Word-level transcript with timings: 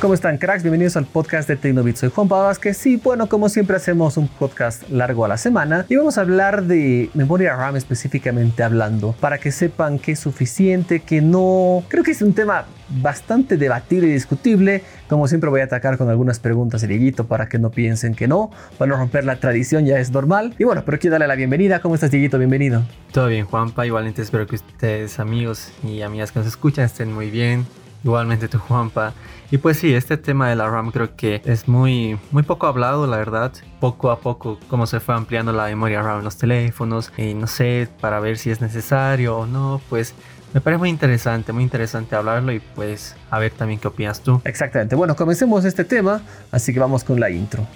¿Cómo 0.00 0.14
están, 0.14 0.38
cracks? 0.38 0.62
Bienvenidos 0.62 0.96
al 0.96 1.06
podcast 1.06 1.48
de 1.48 1.56
Tecnobit. 1.56 1.96
Soy 1.96 2.10
Juan 2.10 2.28
Pavas, 2.28 2.60
que 2.60 2.72
sí, 2.72 3.00
bueno, 3.02 3.28
como 3.28 3.48
siempre 3.48 3.74
hacemos 3.74 4.16
un 4.16 4.28
podcast 4.28 4.88
largo 4.90 5.24
a 5.24 5.28
la 5.28 5.36
semana 5.36 5.86
y 5.88 5.96
vamos 5.96 6.18
a 6.18 6.20
hablar 6.20 6.62
de 6.66 7.10
memoria 7.14 7.56
RAM 7.56 7.74
específicamente 7.74 8.62
hablando, 8.62 9.16
para 9.18 9.38
que 9.38 9.50
sepan 9.50 9.98
que 9.98 10.12
es 10.12 10.20
suficiente, 10.20 11.00
que 11.00 11.20
no... 11.20 11.82
Creo 11.88 12.04
que 12.04 12.12
es 12.12 12.22
un 12.22 12.32
tema 12.32 12.66
bastante 13.02 13.56
debatible 13.56 14.06
y 14.06 14.12
discutible. 14.12 14.84
Como 15.08 15.26
siempre 15.26 15.50
voy 15.50 15.62
a 15.62 15.64
atacar 15.64 15.98
con 15.98 16.08
algunas 16.08 16.38
preguntas 16.38 16.80
de 16.82 16.86
Dieguito 16.86 17.26
para 17.26 17.48
que 17.48 17.58
no 17.58 17.70
piensen 17.70 18.14
que 18.14 18.28
no. 18.28 18.52
Para 18.78 18.92
no 18.92 18.98
romper 18.98 19.24
la 19.24 19.40
tradición 19.40 19.84
ya 19.84 19.98
es 19.98 20.12
normal. 20.12 20.54
Y 20.60 20.64
bueno, 20.64 20.84
pero 20.86 21.00
quiero 21.00 21.14
darle 21.14 21.26
la 21.26 21.34
bienvenida. 21.34 21.80
¿Cómo 21.80 21.96
estás, 21.96 22.12
Dieguito? 22.12 22.38
Bienvenido. 22.38 22.84
Todo 23.10 23.26
bien, 23.26 23.46
Juanpa. 23.46 23.84
Igualmente 23.84 24.22
espero 24.22 24.46
que 24.46 24.54
ustedes, 24.54 25.18
amigos 25.18 25.72
y 25.82 26.02
amigas 26.02 26.30
que 26.30 26.38
nos 26.38 26.46
escuchan, 26.46 26.84
estén 26.84 27.12
muy 27.12 27.32
bien. 27.32 27.66
Igualmente 28.04 28.46
tú, 28.46 28.58
Juanpa. 28.58 29.12
Y 29.50 29.56
pues 29.58 29.78
sí, 29.78 29.94
este 29.94 30.18
tema 30.18 30.50
de 30.50 30.56
la 30.56 30.68
RAM 30.68 30.90
creo 30.90 31.16
que 31.16 31.40
es 31.46 31.68
muy, 31.68 32.18
muy 32.32 32.42
poco 32.42 32.66
hablado, 32.66 33.06
la 33.06 33.16
verdad. 33.16 33.50
Poco 33.80 34.10
a 34.10 34.20
poco, 34.20 34.58
cómo 34.68 34.86
se 34.86 35.00
fue 35.00 35.14
ampliando 35.14 35.54
la 35.54 35.64
memoria 35.64 36.02
RAM 36.02 36.18
en 36.18 36.24
los 36.24 36.36
teléfonos. 36.36 37.10
Y 37.16 37.32
no 37.32 37.46
sé, 37.46 37.88
para 38.00 38.20
ver 38.20 38.36
si 38.36 38.50
es 38.50 38.60
necesario 38.60 39.38
o 39.38 39.46
no, 39.46 39.80
pues 39.88 40.14
me 40.52 40.60
parece 40.60 40.78
muy 40.78 40.90
interesante, 40.90 41.54
muy 41.54 41.62
interesante 41.62 42.14
hablarlo 42.14 42.52
y 42.52 42.60
pues 42.60 43.16
a 43.30 43.38
ver 43.38 43.52
también 43.52 43.80
qué 43.80 43.88
opinas 43.88 44.20
tú. 44.20 44.42
Exactamente. 44.44 44.94
Bueno, 44.96 45.16
comencemos 45.16 45.64
este 45.64 45.84
tema, 45.84 46.20
así 46.50 46.74
que 46.74 46.80
vamos 46.80 47.02
con 47.02 47.18
la 47.18 47.30
intro. 47.30 47.66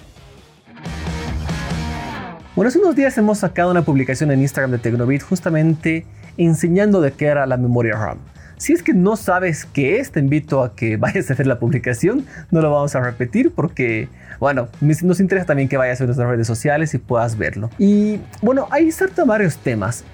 Bueno, 2.55 2.69
hace 2.69 2.77
unos 2.77 2.95
días 2.95 3.17
hemos 3.17 3.39
sacado 3.39 3.71
una 3.71 3.81
publicación 3.81 4.29
en 4.29 4.41
Instagram 4.41 4.69
de 4.69 4.77
Tecnobit 4.77 5.23
justamente 5.23 6.05
enseñando 6.37 7.01
de 7.01 7.11
qué 7.13 7.25
era 7.25 7.47
la 7.47 7.57
memoria 7.57 7.95
RAM. 7.95 8.19
Si 8.63 8.71
es 8.71 8.81
que 8.81 8.93
no 8.93 9.17
sabes 9.17 9.65
qué 9.65 9.99
es, 9.99 10.13
te 10.13 10.21
invito 10.21 10.63
a 10.63 10.73
que 10.73 10.95
vayas 10.97 11.29
a 11.29 11.33
hacer 11.33 11.47
la 11.47 11.59
publicación. 11.59 12.25
No 12.49 12.61
lo 12.61 12.71
vamos 12.71 12.95
a 12.95 13.01
repetir 13.01 13.51
porque, 13.51 14.07
bueno, 14.39 14.69
nos 14.79 15.19
interesa 15.19 15.47
también 15.47 15.67
que 15.67 15.75
vayas 15.75 15.99
a 15.99 16.05
nuestras 16.05 16.29
redes 16.29 16.47
sociales 16.47 16.93
y 16.93 16.97
puedas 16.97 17.37
verlo. 17.37 17.69
Y 17.77 18.21
bueno, 18.41 18.69
ahí 18.71 18.89
saltan 18.93 19.27
varios 19.27 19.57
temas. 19.57 20.05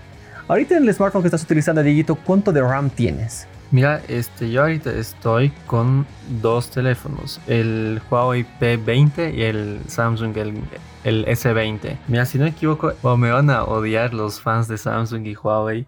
Ahorita 0.47 0.75
en 0.75 0.81
el 0.81 0.91
smartphone 0.95 1.21
que 1.21 1.27
estás 1.27 1.43
utilizando, 1.43 1.83
Dieguito, 1.83 2.15
¿cuánto 2.15 2.51
de 2.51 2.61
RAM 2.61 2.89
tienes? 2.89 3.45
Mira, 3.69 4.01
este, 4.07 4.49
yo 4.49 4.61
ahorita 4.61 4.93
estoy 4.93 5.51
con 5.67 6.07
dos 6.41 6.71
teléfonos, 6.71 7.39
el 7.45 8.01
Huawei 8.09 8.47
P20 8.59 9.31
y 9.31 9.43
el 9.43 9.79
Samsung 9.85 10.35
el, 10.37 10.55
el 11.03 11.23
S20. 11.27 11.99
Mira, 12.07 12.25
si 12.25 12.39
no 12.39 12.45
me 12.45 12.49
equivoco, 12.49 12.93
o 13.03 13.15
me 13.15 13.29
van 13.29 13.51
a 13.51 13.65
odiar 13.65 14.15
los 14.15 14.41
fans 14.41 14.67
de 14.67 14.79
Samsung 14.79 15.27
y 15.27 15.35
Huawei, 15.35 15.85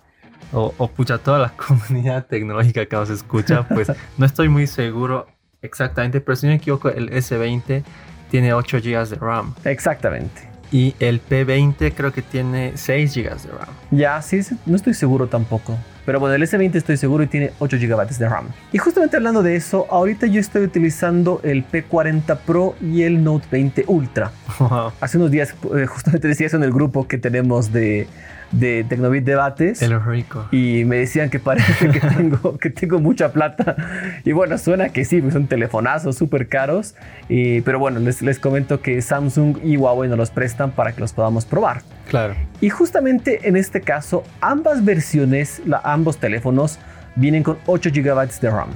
o, 0.54 0.74
o 0.78 0.88
pucha 0.88 1.18
toda 1.18 1.40
la 1.40 1.50
comunidad 1.68 2.26
tecnológica 2.26 2.86
que 2.86 2.96
nos 2.96 3.10
escucha, 3.10 3.68
pues 3.68 3.92
no 4.18 4.26
estoy 4.26 4.50
muy 4.50 4.68
seguro 4.68 5.28
exactamente, 5.62 6.22
pero 6.22 6.36
si 6.36 6.48
no 6.48 6.52
me 6.52 6.58
equivoco, 6.58 6.90
el 6.90 7.10
S20 7.12 7.84
tiene 8.30 8.54
8 8.54 8.78
GB 8.78 9.10
de 9.10 9.16
RAM. 9.16 9.54
Exactamente. 9.66 10.50
Y 10.72 10.96
el 11.00 11.22
P20 11.22 11.94
creo 11.94 12.14
que 12.14 12.22
tiene 12.22 12.72
6 12.76 13.14
GB 13.14 13.24
de 13.24 13.52
RAM. 13.52 13.70
Ya, 13.92 14.22
sí, 14.22 14.40
no 14.66 14.78
estoy 14.78 14.94
seguro 14.94 15.28
tampoco. 15.28 15.78
Pero 16.06 16.20
bueno, 16.20 16.34
el 16.34 16.42
S20 16.42 16.76
estoy 16.76 16.98
seguro 16.98 17.24
y 17.24 17.28
tiene 17.28 17.52
8 17.60 17.78
GB 17.78 18.08
de 18.18 18.30
RAM. 18.30 18.48
Y 18.72 18.78
justamente 18.78 19.18
hablando 19.18 19.44
de 19.44 19.56
eso, 19.56 19.86
ahorita 19.90 20.28
yo 20.28 20.40
estoy 20.40 20.64
utilizando 20.64 21.42
el 21.44 21.68
P40 21.68 22.38
Pro 22.38 22.76
y 22.82 23.04
el 23.04 23.22
Note 23.22 23.46
20 23.52 23.84
Ultra. 23.88 24.32
Hace 25.02 25.18
unos 25.18 25.30
días 25.30 25.54
eh, 25.76 25.86
justamente 25.86 26.28
decía 26.30 26.48
eso 26.48 26.56
en 26.56 26.64
el 26.64 26.72
grupo 26.72 27.06
que 27.06 27.18
tenemos 27.18 27.74
de, 27.74 28.08
de 28.52 28.86
Tecnobit 28.88 29.24
Debates. 29.24 29.82
El 29.82 30.04
rico. 30.04 30.48
Y 30.52 30.84
me 30.86 30.98
decían 30.98 31.30
que 31.30 31.40
parece 31.40 31.90
que 31.92 32.00
tengo, 32.00 32.58
que 32.58 32.70
tengo 32.70 33.00
mucha 33.00 33.32
plata. 33.32 33.76
Y 34.24 34.32
bueno, 34.32 34.58
suena 34.58 34.90
que 34.90 35.06
sí, 35.06 35.22
pues 35.22 35.34
son 35.34 35.48
telefonazos 35.48 36.18
súper 36.18 36.48
caros. 36.48 36.96
Y, 37.30 37.62
pero 37.62 37.80
bueno, 37.80 38.00
les, 38.00 38.22
les 38.22 38.40
comento 38.40 38.82
que 38.82 39.02
Samsung 39.02 39.58
y 39.64 39.78
Huawei 39.78 40.10
nos 40.10 40.18
los 40.18 40.32
prestan 40.32 40.72
para 40.72 40.94
que 40.94 41.02
los 41.02 41.14
podamos 41.14 41.46
probar. 41.46 41.82
Claro. 42.10 42.36
Y 42.60 42.70
justamente 42.70 43.48
en 43.48 43.56
este 43.56 43.82
caso, 43.82 44.24
ambas 44.42 44.84
versiones, 44.84 45.62
la, 45.66 45.82
ambos 45.84 46.18
teléfonos, 46.18 46.80
vienen 47.16 47.44
con 47.44 47.58
8 47.66 47.90
GB 47.94 48.40
de 48.42 48.50
RAM. 48.50 48.70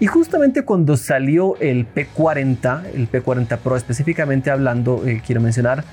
Y 0.00 0.06
justamente 0.06 0.62
cuando 0.62 0.96
salió 0.96 1.56
el 1.60 1.86
P40, 1.86 2.86
el 2.92 3.08
P40 3.08 3.56
Pro 3.58 3.76
específicamente 3.76 4.50
hablando, 4.50 5.06
eh, 5.06 5.22
quiero 5.24 5.40
mencionar, 5.40 5.84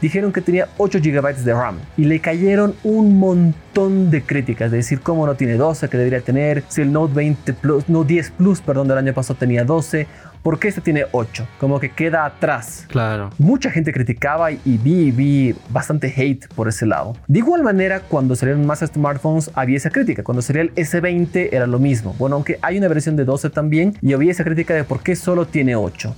dijeron 0.00 0.32
que 0.32 0.40
tenía 0.40 0.68
8 0.78 0.98
GB 1.02 1.36
de 1.36 1.52
RAM 1.52 1.78
y 1.96 2.04
le 2.04 2.20
cayeron 2.20 2.74
un 2.84 3.18
montón 3.18 4.10
de 4.10 4.22
críticas, 4.22 4.70
de 4.70 4.78
decir 4.78 5.00
cómo 5.00 5.26
no 5.26 5.34
tiene 5.34 5.54
12 5.54 5.88
que 5.88 5.96
debería 5.96 6.20
tener, 6.20 6.62
si 6.68 6.82
el 6.82 6.92
Note 6.92 7.14
20 7.14 7.52
Plus, 7.54 7.88
no 7.88 8.04
10 8.04 8.30
Plus, 8.32 8.60
perdón, 8.60 8.88
del 8.88 8.98
año 8.98 9.14
pasado 9.14 9.38
tenía 9.38 9.64
12 9.64 10.06
¿Por 10.48 10.58
qué 10.58 10.68
este 10.68 10.80
tiene 10.80 11.04
8? 11.12 11.46
Como 11.60 11.78
que 11.78 11.90
queda 11.90 12.24
atrás. 12.24 12.86
Claro. 12.88 13.28
Mucha 13.36 13.70
gente 13.70 13.92
criticaba 13.92 14.50
y 14.50 14.78
vi, 14.78 15.10
vi 15.10 15.54
bastante 15.68 16.10
hate 16.16 16.48
por 16.54 16.68
ese 16.68 16.86
lado. 16.86 17.18
De 17.26 17.40
igual 17.40 17.62
manera, 17.62 18.00
cuando 18.00 18.34
salieron 18.34 18.64
más 18.64 18.78
smartphones 18.78 19.50
había 19.52 19.76
esa 19.76 19.90
crítica. 19.90 20.22
Cuando 20.22 20.40
salía 20.40 20.62
el 20.62 20.74
S20 20.74 21.50
era 21.52 21.66
lo 21.66 21.78
mismo. 21.78 22.16
Bueno, 22.18 22.36
aunque 22.36 22.58
hay 22.62 22.78
una 22.78 22.88
versión 22.88 23.14
de 23.14 23.26
12 23.26 23.50
también 23.50 23.94
y 24.00 24.14
había 24.14 24.30
esa 24.30 24.42
crítica 24.42 24.72
de 24.72 24.84
por 24.84 25.02
qué 25.02 25.16
solo 25.16 25.46
tiene 25.46 25.76
8. 25.76 26.16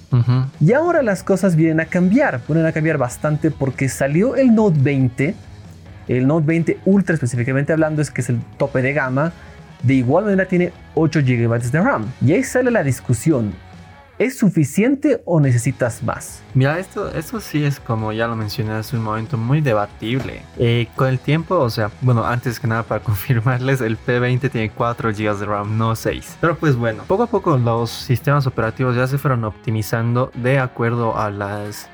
Y 0.60 0.74
ahora 0.74 1.02
las 1.02 1.24
cosas 1.24 1.56
vienen 1.56 1.80
a 1.80 1.86
cambiar. 1.86 2.40
Vienen 2.46 2.66
a 2.66 2.70
cambiar 2.70 2.98
bastante 2.98 3.50
porque 3.50 3.88
salió 3.88 4.36
el 4.36 4.54
Note 4.54 4.78
20. 4.80 5.34
El 6.06 6.28
Note 6.28 6.46
20 6.46 6.78
Ultra 6.84 7.14
específicamente 7.14 7.72
hablando 7.72 8.00
es 8.00 8.12
que 8.12 8.20
es 8.20 8.28
el 8.28 8.40
tope 8.58 8.80
de 8.80 8.92
gama. 8.92 9.32
De 9.82 9.94
igual 9.94 10.26
manera 10.26 10.44
tiene 10.44 10.70
8 10.94 11.18
GB 11.22 11.62
de 11.72 11.80
RAM. 11.80 12.06
Y 12.24 12.30
ahí 12.30 12.44
sale 12.44 12.70
la 12.70 12.84
discusión. 12.84 13.52
¿Es 14.20 14.36
suficiente 14.36 15.22
o 15.24 15.40
necesitas 15.40 16.02
más? 16.02 16.42
Mira, 16.52 16.78
esto, 16.78 17.10
esto 17.14 17.40
sí 17.40 17.64
es 17.64 17.80
como 17.80 18.12
ya 18.12 18.26
lo 18.26 18.36
mencioné 18.36 18.72
hace 18.72 18.94
un 18.94 19.02
momento, 19.02 19.38
muy 19.38 19.62
debatible. 19.62 20.42
Eh, 20.58 20.88
con 20.94 21.08
el 21.08 21.18
tiempo, 21.18 21.56
o 21.56 21.70
sea, 21.70 21.90
bueno, 22.02 22.26
antes 22.26 22.60
que 22.60 22.66
nada 22.66 22.82
para 22.82 23.02
confirmarles, 23.02 23.80
el 23.80 23.96
P20 23.98 24.50
tiene 24.50 24.68
4 24.72 25.12
GB 25.12 25.38
de 25.38 25.46
RAM, 25.46 25.78
no 25.78 25.96
6. 25.96 26.36
Pero 26.38 26.54
pues 26.58 26.76
bueno, 26.76 27.04
poco 27.08 27.22
a 27.22 27.26
poco 27.28 27.56
los 27.56 27.88
sistemas 27.88 28.46
operativos 28.46 28.94
ya 28.94 29.06
se 29.06 29.16
fueron 29.16 29.42
optimizando 29.44 30.30
de 30.34 30.58
acuerdo 30.58 31.16
a 31.16 31.30
las 31.30 31.88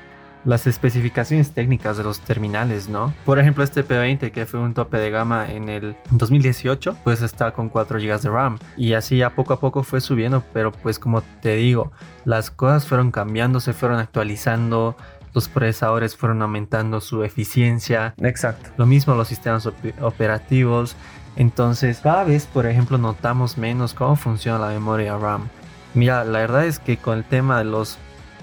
las 0.45 0.67
especificaciones 0.67 1.51
técnicas 1.51 1.97
de 1.97 2.03
los 2.03 2.19
terminales, 2.19 2.89
¿no? 2.89 3.13
Por 3.25 3.39
ejemplo, 3.39 3.63
este 3.63 3.85
P20 3.85 4.31
que 4.31 4.45
fue 4.45 4.59
un 4.59 4.73
tope 4.73 4.97
de 4.97 5.09
gama 5.09 5.51
en 5.51 5.69
el 5.69 5.95
2018, 6.11 6.97
pues 7.03 7.21
está 7.21 7.51
con 7.51 7.69
4 7.69 7.99
GB 7.99 8.21
de 8.21 8.29
RAM 8.29 8.57
y 8.77 8.93
así 8.93 9.21
a 9.21 9.35
poco 9.35 9.53
a 9.53 9.59
poco 9.59 9.83
fue 9.83 10.01
subiendo, 10.01 10.43
pero 10.53 10.71
pues 10.71 10.99
como 10.99 11.21
te 11.21 11.55
digo, 11.55 11.91
las 12.25 12.51
cosas 12.51 12.87
fueron 12.87 13.11
cambiando, 13.11 13.59
se 13.59 13.73
fueron 13.73 13.99
actualizando, 13.99 14.95
los 15.33 15.49
procesadores 15.49 16.15
fueron 16.15 16.41
aumentando 16.41 16.99
su 16.99 17.23
eficiencia. 17.23 18.15
Exacto. 18.17 18.71
Lo 18.77 18.85
mismo 18.85 19.13
los 19.15 19.27
sistemas 19.27 19.69
operativos. 20.01 20.95
Entonces, 21.35 21.99
cada 22.01 22.23
vez, 22.23 22.47
por 22.47 22.65
ejemplo, 22.65 22.97
notamos 22.97 23.57
menos 23.57 23.93
cómo 23.93 24.15
funciona 24.15 24.57
la 24.57 24.69
memoria 24.69 25.15
RAM. 25.17 25.47
Mira, 25.93 26.23
la 26.23 26.39
verdad 26.39 26.65
es 26.65 26.79
que 26.79 26.97
con 26.97 27.19
el 27.19 27.23
tema 27.23 27.59
de 27.59 27.65
los 27.65 27.99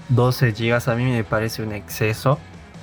12 0.09 0.51
GB 0.51 0.89
a 0.89 0.95
mí 0.95 1.05
me 1.05 1.23
parece 1.23 1.63
un 1.63 1.73
exceso 1.73 2.39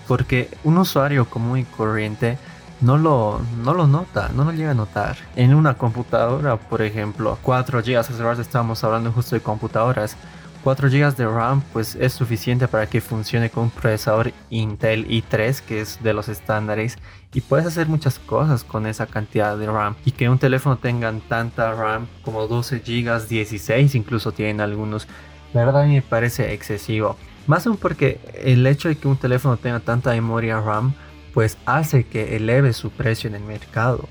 porque 0.09 0.49
un 0.65 0.79
usuario 0.79 1.25
común 1.27 1.59
y 1.59 1.65
corriente 1.65 2.39
no 2.81 2.99
lo, 2.99 3.41
no 3.63 3.75
lo 3.75 3.87
nota, 3.87 4.31
no 4.35 4.45
lo 4.45 4.53
llega 4.53 4.73
a 4.73 4.75
notar. 4.75 5.17
En 5.37 5.55
una 5.55 5.75
computadora, 5.75 6.57
por 6.57 6.83
ejemplo, 6.83 7.39
4 7.43 7.81
GB, 7.81 7.97
hace 7.97 8.43
estábamos 8.43 8.83
hablando 8.83 9.13
justo 9.13 9.37
de 9.37 9.41
computadoras. 9.41 10.17
4 10.65 10.91
GB 10.91 11.17
de 11.17 11.27
RAM 11.27 11.61
pues 11.73 11.97
es 11.97 12.13
suficiente 12.13 12.69
para 12.69 12.87
que 12.87 13.01
funcione 13.01 13.51
con 13.51 13.65
un 13.65 13.71
procesador 13.71 14.33
Intel 14.49 15.09
i3 15.09 15.61
que 15.61 15.81
es 15.81 16.01
de 16.03 16.13
los 16.13 16.29
estándares 16.29 16.99
y 17.35 17.41
puedes 17.41 17.67
hacer 17.67 17.89
muchas 17.89 18.21
cosas 18.21 18.63
con 18.63 18.87
esa 18.87 19.07
cantidad 19.07 19.57
de 19.57 19.67
RAM 19.67 19.97
y 20.05 20.13
que 20.13 20.29
un 20.29 20.39
teléfono 20.39 20.77
tenga 20.79 21.13
tanta 21.29 21.73
RAM 21.73 22.07
como 22.25 22.47
12 22.47 22.79
GB, 22.79 23.27
16 23.27 23.97
incluso 23.97 24.31
tienen 24.31 24.61
algunos 24.61 25.09
la 25.55 25.65
verdad 25.65 25.87
me 25.87 26.03
parece 26.03 26.53
excesivo. 26.53 27.17
Más 27.47 27.67
aún 27.67 27.77
porque 27.77 28.21
el 28.43 28.67
hecho 28.67 28.89
de 28.89 28.97
que 28.97 29.09
un 29.09 29.17
teléfono 29.17 29.57
tenga 29.57 29.81
tanta 29.81 30.11
memoria 30.11 30.61
RAM, 30.61 30.95
pues 31.35 31.59
hace 31.67 32.05
que 32.05 32.37
eleve 32.37 32.73
su 32.73 32.91
precio 32.91 33.29
en 33.29 33.37
el 33.37 33.43
mercado. 33.43 34.09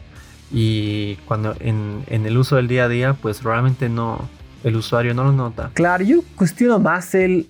Y 0.51 1.15
cuando 1.27 1.55
en, 1.59 2.03
el 2.09 2.37
uso 2.37 2.57
del 2.57 2.67
día 2.67 2.85
a 2.85 2.89
día, 2.89 3.13
pues 3.13 3.43
realmente 3.43 3.87
no, 3.87 4.27
el 4.63 4.75
usuario 4.75 5.13
no 5.13 5.23
lo 5.23 5.31
nota. 5.31 5.71
Claro, 5.73 6.03
yo 6.03 6.21
cuestiono 6.35 6.77
más 6.79 7.15
el 7.15 7.47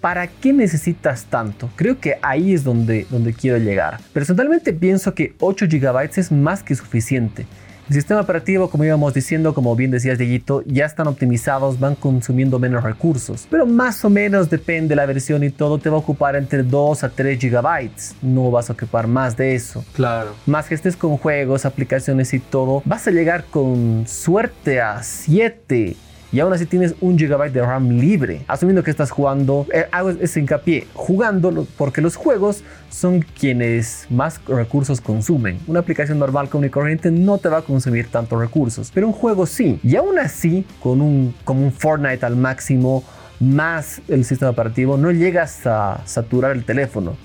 ¿para 0.00 0.26
qué 0.26 0.52
necesitas 0.52 1.24
tanto? 1.24 1.70
Creo 1.76 1.98
que 1.98 2.18
ahí 2.20 2.52
es 2.52 2.62
donde, 2.62 3.06
donde 3.08 3.32
quiero 3.32 3.56
llegar. 3.56 4.00
Personalmente 4.12 4.74
pienso 4.74 5.14
que 5.14 5.34
8 5.40 5.66
GB 5.70 6.10
es 6.16 6.30
más 6.30 6.62
que 6.62 6.74
suficiente. 6.74 7.46
El 7.88 7.94
sistema 7.94 8.22
operativo, 8.22 8.70
como 8.70 8.84
íbamos 8.84 9.12
diciendo, 9.12 9.52
como 9.52 9.76
bien 9.76 9.90
decías 9.90 10.16
Dieguito, 10.16 10.62
ya 10.64 10.86
están 10.86 11.06
optimizados, 11.06 11.78
van 11.78 11.94
consumiendo 11.94 12.58
menos 12.58 12.82
recursos. 12.82 13.46
Pero 13.50 13.66
más 13.66 14.02
o 14.06 14.10
menos 14.10 14.48
depende 14.48 14.88
de 14.88 14.96
la 14.96 15.04
versión 15.04 15.44
y 15.44 15.50
todo, 15.50 15.76
te 15.78 15.90
va 15.90 15.96
a 15.96 15.98
ocupar 15.98 16.34
entre 16.34 16.62
2 16.62 17.04
a 17.04 17.10
3 17.10 17.38
gigabytes. 17.38 18.14
No 18.22 18.50
vas 18.50 18.70
a 18.70 18.72
ocupar 18.72 19.06
más 19.06 19.36
de 19.36 19.54
eso. 19.54 19.84
Claro. 19.92 20.30
Más 20.46 20.66
que 20.66 20.74
estés 20.74 20.96
con 20.96 21.18
juegos, 21.18 21.66
aplicaciones 21.66 22.32
y 22.32 22.38
todo, 22.38 22.82
vas 22.86 23.06
a 23.06 23.10
llegar 23.10 23.44
con 23.44 24.04
suerte 24.06 24.80
a 24.80 25.02
7 25.02 25.94
y 26.34 26.40
aún 26.40 26.52
así 26.52 26.66
tienes 26.66 26.96
un 27.00 27.16
gigabyte 27.16 27.52
de 27.52 27.62
RAM 27.62 27.90
libre, 27.90 28.44
asumiendo 28.48 28.82
que 28.82 28.90
estás 28.90 29.12
jugando, 29.12 29.68
eh, 29.72 29.86
hago 29.92 30.10
ese 30.10 30.40
hincapié, 30.40 30.88
jugando 30.92 31.64
porque 31.78 32.00
los 32.00 32.16
juegos 32.16 32.64
son 32.90 33.24
quienes 33.38 34.08
más 34.10 34.44
recursos 34.48 35.00
consumen. 35.00 35.60
Una 35.68 35.78
aplicación 35.78 36.18
normal 36.18 36.48
común 36.48 36.66
y 36.66 36.70
corriente 36.70 37.12
no 37.12 37.38
te 37.38 37.48
va 37.48 37.58
a 37.58 37.62
consumir 37.62 38.08
tantos 38.10 38.36
recursos, 38.36 38.90
pero 38.92 39.06
un 39.06 39.12
juego 39.12 39.46
sí. 39.46 39.78
Y 39.84 39.94
aún 39.94 40.18
así, 40.18 40.66
con 40.82 41.00
un, 41.02 41.36
como 41.44 41.62
un 41.62 41.70
Fortnite 41.70 42.26
al 42.26 42.34
máximo, 42.34 43.04
más 43.38 44.02
el 44.08 44.24
sistema 44.24 44.50
operativo, 44.50 44.96
no 44.96 45.12
llegas 45.12 45.64
a 45.68 46.02
saturar 46.04 46.50
el 46.50 46.64
teléfono. 46.64 47.16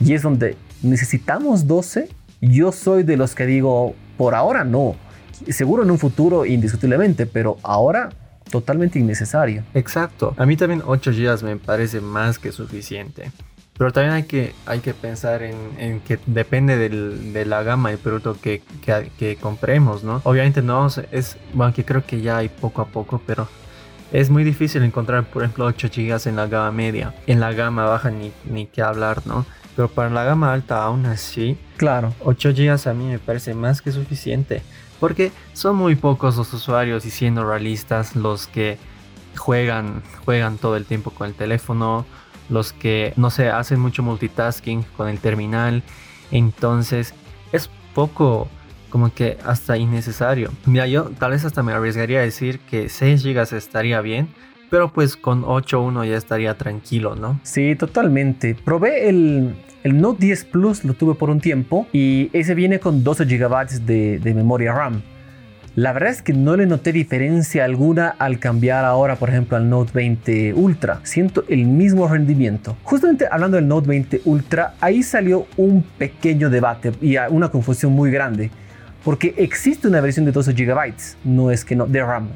Y 0.00 0.14
es 0.14 0.22
donde 0.22 0.56
necesitamos 0.82 1.68
12. 1.68 2.08
Yo 2.40 2.72
soy 2.72 3.04
de 3.04 3.16
los 3.16 3.36
que 3.36 3.46
digo, 3.46 3.94
por 4.16 4.34
ahora 4.34 4.64
no. 4.64 4.96
Seguro 5.48 5.84
en 5.84 5.92
un 5.92 5.98
futuro 6.00 6.44
indiscutiblemente, 6.44 7.24
pero 7.24 7.58
ahora 7.62 8.10
totalmente 8.50 8.98
innecesario. 8.98 9.64
Exacto. 9.74 10.34
A 10.36 10.46
mí 10.46 10.56
también 10.56 10.82
8 10.84 11.12
GB 11.12 11.42
me 11.44 11.56
parece 11.56 12.00
más 12.00 12.38
que 12.38 12.52
suficiente. 12.52 13.30
Pero 13.78 13.92
también 13.92 14.14
hay 14.14 14.24
que, 14.24 14.54
hay 14.66 14.80
que 14.80 14.92
pensar 14.92 15.42
en, 15.42 16.00
que 16.00 16.18
depende 16.26 16.76
de 16.76 17.44
la 17.44 17.62
gama 17.62 17.90
de 17.90 17.96
producto 17.96 18.36
que, 18.40 18.60
que, 19.18 19.36
compremos, 19.36 20.02
¿no? 20.02 20.20
Obviamente 20.24 20.62
no 20.62 20.88
es, 21.12 21.36
bueno, 21.54 21.72
que 21.72 21.84
creo 21.84 22.04
que 22.04 22.20
ya 22.20 22.38
hay 22.38 22.48
poco 22.48 22.82
a 22.82 22.86
poco, 22.86 23.22
pero 23.24 23.46
es 24.10 24.30
muy 24.30 24.42
difícil 24.42 24.82
encontrar, 24.82 25.24
por 25.26 25.44
ejemplo, 25.44 25.64
8 25.66 25.90
GB 25.94 26.28
en 26.28 26.34
la 26.34 26.48
gama 26.48 26.72
media. 26.72 27.14
En 27.28 27.38
la 27.38 27.52
gama 27.52 27.84
baja 27.84 28.10
ni, 28.10 28.32
ni 28.50 28.66
que 28.66 28.82
hablar, 28.82 29.24
¿no? 29.26 29.46
Pero 29.78 29.86
para 29.86 30.10
la 30.10 30.24
gama 30.24 30.52
alta 30.52 30.82
aún 30.82 31.06
así, 31.06 31.56
claro, 31.76 32.12
8 32.24 32.50
GB 32.50 32.88
a 32.88 32.94
mí 32.94 33.04
me 33.04 33.20
parece 33.20 33.54
más 33.54 33.80
que 33.80 33.92
suficiente. 33.92 34.60
Porque 34.98 35.30
son 35.52 35.76
muy 35.76 35.94
pocos 35.94 36.36
los 36.36 36.52
usuarios 36.52 37.06
y 37.06 37.10
siendo 37.12 37.48
realistas 37.48 38.16
los 38.16 38.48
que 38.48 38.76
juegan, 39.36 40.02
juegan 40.24 40.58
todo 40.58 40.76
el 40.76 40.84
tiempo 40.84 41.12
con 41.12 41.28
el 41.28 41.34
teléfono, 41.34 42.06
los 42.48 42.72
que 42.72 43.12
no 43.14 43.30
sé, 43.30 43.50
hacen 43.50 43.78
mucho 43.78 44.02
multitasking 44.02 44.82
con 44.96 45.08
el 45.08 45.20
terminal. 45.20 45.84
Entonces 46.32 47.14
es 47.52 47.70
poco 47.94 48.48
como 48.90 49.14
que 49.14 49.38
hasta 49.44 49.76
innecesario. 49.76 50.50
Mira, 50.66 50.88
yo 50.88 51.04
tal 51.20 51.30
vez 51.30 51.44
hasta 51.44 51.62
me 51.62 51.72
arriesgaría 51.72 52.18
a 52.18 52.22
decir 52.22 52.58
que 52.58 52.88
6 52.88 53.22
GB 53.22 53.56
estaría 53.56 54.00
bien 54.00 54.28
pero 54.70 54.92
pues 54.92 55.16
con 55.16 55.44
8.1 55.44 56.06
ya 56.08 56.16
estaría 56.16 56.56
tranquilo, 56.56 57.14
¿no? 57.16 57.40
Sí, 57.42 57.74
totalmente. 57.74 58.54
Probé 58.54 59.08
el, 59.08 59.54
el 59.88 60.02
Note 60.02 60.26
10 60.26 60.44
Plus, 60.44 60.84
lo 60.84 60.92
tuve 60.92 61.14
por 61.14 61.30
un 61.30 61.40
tiempo 61.40 61.86
y 61.94 62.28
ese 62.34 62.54
viene 62.54 62.78
con 62.78 63.02
12 63.02 63.24
GB 63.24 63.86
de, 63.86 64.34
memoria 64.34 64.72
RAM. 64.72 65.00
La 65.76 65.94
verdad 65.94 66.10
es 66.10 66.20
que 66.20 66.34
no 66.34 66.56
le 66.56 66.66
noté 66.66 66.92
diferencia 66.92 67.64
alguna 67.64 68.08
al 68.08 68.38
cambiar 68.38 68.84
ahora, 68.84 69.16
por 69.16 69.30
ejemplo, 69.30 69.56
al 69.56 69.70
Note 69.70 69.92
20 69.94 70.52
Ultra. 70.52 71.00
Siento 71.04 71.44
el 71.48 71.64
mismo 71.64 72.06
rendimiento. 72.06 72.76
Justamente 72.82 73.26
hablando 73.30 73.56
del 73.56 73.66
Note 73.66 73.88
20 73.88 74.22
Ultra, 74.26 74.74
ahí 74.82 75.02
salió 75.02 75.46
un 75.56 75.82
pequeño 75.96 76.50
debate 76.50 76.92
y 77.00 77.16
una 77.30 77.48
confusión 77.48 77.92
muy 77.92 78.10
grande. 78.10 78.50
Porque 79.02 79.32
existe 79.38 79.88
una 79.88 80.02
versión 80.02 80.26
de 80.26 80.32
12 80.32 80.52
GB, 80.52 80.94
no 81.24 81.50
es 81.50 81.64
que 81.64 81.76
no, 81.76 81.86
de 81.86 82.02
RAM 82.02 82.28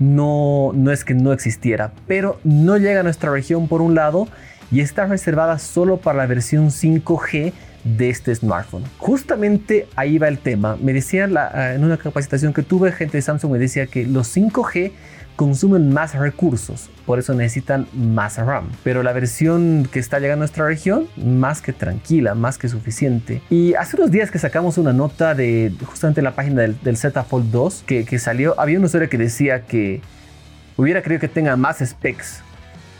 no, 0.00 0.72
no 0.74 0.90
es 0.90 1.04
que 1.04 1.14
no 1.14 1.32
existiera, 1.32 1.92
pero 2.06 2.40
no 2.44 2.76
llega 2.76 3.00
a 3.00 3.02
nuestra 3.02 3.30
región 3.30 3.68
por 3.68 3.82
un 3.82 3.94
lado 3.94 4.28
y 4.70 4.80
está 4.80 5.06
reservada 5.06 5.58
solo 5.58 5.98
para 5.98 6.18
la 6.18 6.26
versión 6.26 6.68
5G 6.68 7.52
de 7.84 8.10
este 8.10 8.34
smartphone. 8.34 8.84
Justamente 8.98 9.86
ahí 9.96 10.18
va 10.18 10.28
el 10.28 10.38
tema. 10.38 10.76
Me 10.80 10.92
decían 10.92 11.34
eh, 11.36 11.74
en 11.76 11.84
una 11.84 11.96
capacitación 11.96 12.52
que 12.52 12.62
tuve, 12.62 12.92
gente 12.92 13.18
de 13.18 13.22
Samsung 13.22 13.52
me 13.52 13.58
decía 13.58 13.86
que 13.86 14.04
los 14.06 14.36
5G 14.36 14.92
consumen 15.36 15.92
más 15.92 16.16
recursos, 16.16 16.90
por 17.06 17.20
eso 17.20 17.32
necesitan 17.32 17.86
más 17.94 18.38
RAM. 18.38 18.68
Pero 18.82 19.04
la 19.04 19.12
versión 19.12 19.88
que 19.90 20.00
está 20.00 20.18
llegando 20.18 20.42
a 20.42 20.46
nuestra 20.46 20.66
región, 20.66 21.06
más 21.16 21.62
que 21.62 21.72
tranquila, 21.72 22.34
más 22.34 22.58
que 22.58 22.68
suficiente. 22.68 23.40
Y 23.48 23.74
hace 23.74 23.96
unos 23.96 24.10
días 24.10 24.32
que 24.32 24.40
sacamos 24.40 24.78
una 24.78 24.92
nota 24.92 25.36
de 25.36 25.72
justamente 25.84 26.20
en 26.20 26.24
la 26.24 26.32
página 26.32 26.62
del, 26.62 26.76
del 26.82 26.96
Z 26.96 27.22
Fold 27.22 27.52
2 27.52 27.84
que, 27.86 28.04
que 28.04 28.18
salió, 28.18 28.58
había 28.58 28.78
una 28.78 28.86
historia 28.86 29.08
que 29.08 29.16
decía 29.16 29.62
que 29.62 30.00
hubiera 30.76 31.02
querido 31.02 31.20
que 31.20 31.28
tenga 31.28 31.56
más 31.56 31.78
specs. 31.78 32.42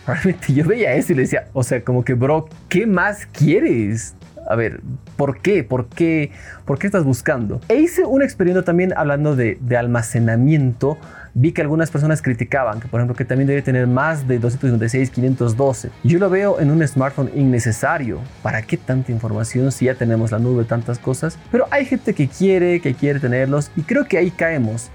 Realmente 0.08 0.55
yo 0.55 0.64
veía 0.64 0.94
eso 0.94 1.12
y 1.12 1.16
le 1.16 1.22
decía, 1.22 1.49
o 1.52 1.62
sea, 1.62 1.84
como 1.84 2.02
que 2.02 2.14
bro, 2.14 2.49
¿qué 2.70 2.87
más 2.87 3.26
quieres? 3.26 4.14
A 4.49 4.56
ver, 4.56 4.81
¿por 5.16 5.43
qué? 5.43 5.62
¿Por 5.62 5.88
qué? 5.88 6.32
¿Por 6.64 6.78
qué 6.78 6.87
estás 6.87 7.05
buscando? 7.05 7.60
E 7.69 7.76
hice 7.76 8.06
un 8.06 8.22
experimento 8.22 8.64
también 8.64 8.94
hablando 8.96 9.37
de, 9.37 9.58
almacenamiento 9.76 10.96
vi 11.34 11.52
que 11.52 11.60
algunas 11.60 11.90
personas 11.90 12.22
criticaban 12.22 12.81
que, 12.81 12.88
por 12.88 13.00
ejemplo, 13.00 13.14
que 13.14 13.26
también 13.26 13.46
debe 13.46 13.60
tener 13.60 13.87
más 13.87 14.26
de 14.26 14.38
256, 14.38 15.10
512. 15.10 15.90
Yo 16.02 16.19
lo 16.19 16.31
veo 16.31 16.58
en 16.58 16.70
un 16.70 16.88
smartphone 16.88 17.31
innecesario. 17.34 18.19
¿Para 18.43 18.62
qué 18.62 18.78
tanta 18.78 19.12
información 19.12 19.70
si 19.70 19.84
ya 19.84 19.94
tenemos 19.94 20.32
la 20.32 20.38
nube, 20.38 20.64
tantas 20.64 20.99
cosas? 20.99 21.38
Pero 21.52 21.66
hay 21.70 21.84
gente 21.84 22.14
que 22.14 22.28
quiere, 22.28 22.81
que 22.81 22.94
quiere 22.94 23.20
tenerlos 23.20 23.70
y 23.76 23.82
creo 23.82 24.06
que 24.06 24.16
ahí 24.16 24.31
caemos. 24.31 24.90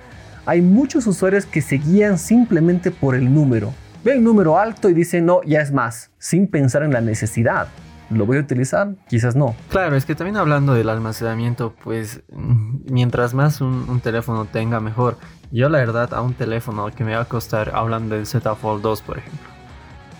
Hay 0.48 0.62
muchos 0.62 1.06
usuarios 1.06 1.46
que 1.46 1.62
se 1.62 1.78
guían 1.78 2.18
simplemente 2.18 2.90
por 2.90 3.14
el 3.14 3.32
número. 3.32 3.74
Ven 4.04 4.18
un 4.18 4.26
número 4.26 4.60
alto 4.60 4.90
y 4.90 4.94
dicen, 4.94 5.26
no, 5.26 5.42
ya 5.44 5.62
es 5.62 5.72
más, 5.72 6.12
sin 6.18 6.48
pensar 6.48 6.84
en 6.84 6.92
la 6.92 7.00
necesidad. 7.00 7.70
¿Lo 8.10 8.26
voy 8.26 8.38
a 8.38 8.42
utilizar? 8.42 8.96
Quizás 9.08 9.34
no. 9.34 9.56
Claro, 9.70 9.96
es 9.96 10.06
que 10.06 10.14
también 10.14 10.36
hablando 10.36 10.74
del 10.74 10.90
almacenamiento, 10.90 11.74
pues 11.84 12.22
mientras 12.30 13.34
más 13.34 13.62
un, 13.62 14.02
teléfono 14.02 14.44
tenga, 14.44 14.82
mejor. 14.82 15.18
Yo 15.52 15.70
la 15.70 15.78
verdad 15.78 16.14
a 16.14 16.22
un 16.22 16.34
teléfono 16.34 16.92
que 16.92 17.06
me 17.06 17.16
va 17.16 17.22
a 17.22 17.26
costar, 17.26 17.72
hablando 17.74 18.16
del 18.16 18.28
Z 18.28 18.54
Fold 18.56 18.82
2 18.82 19.02
por 19.04 19.20
ejemplo, 19.20 19.48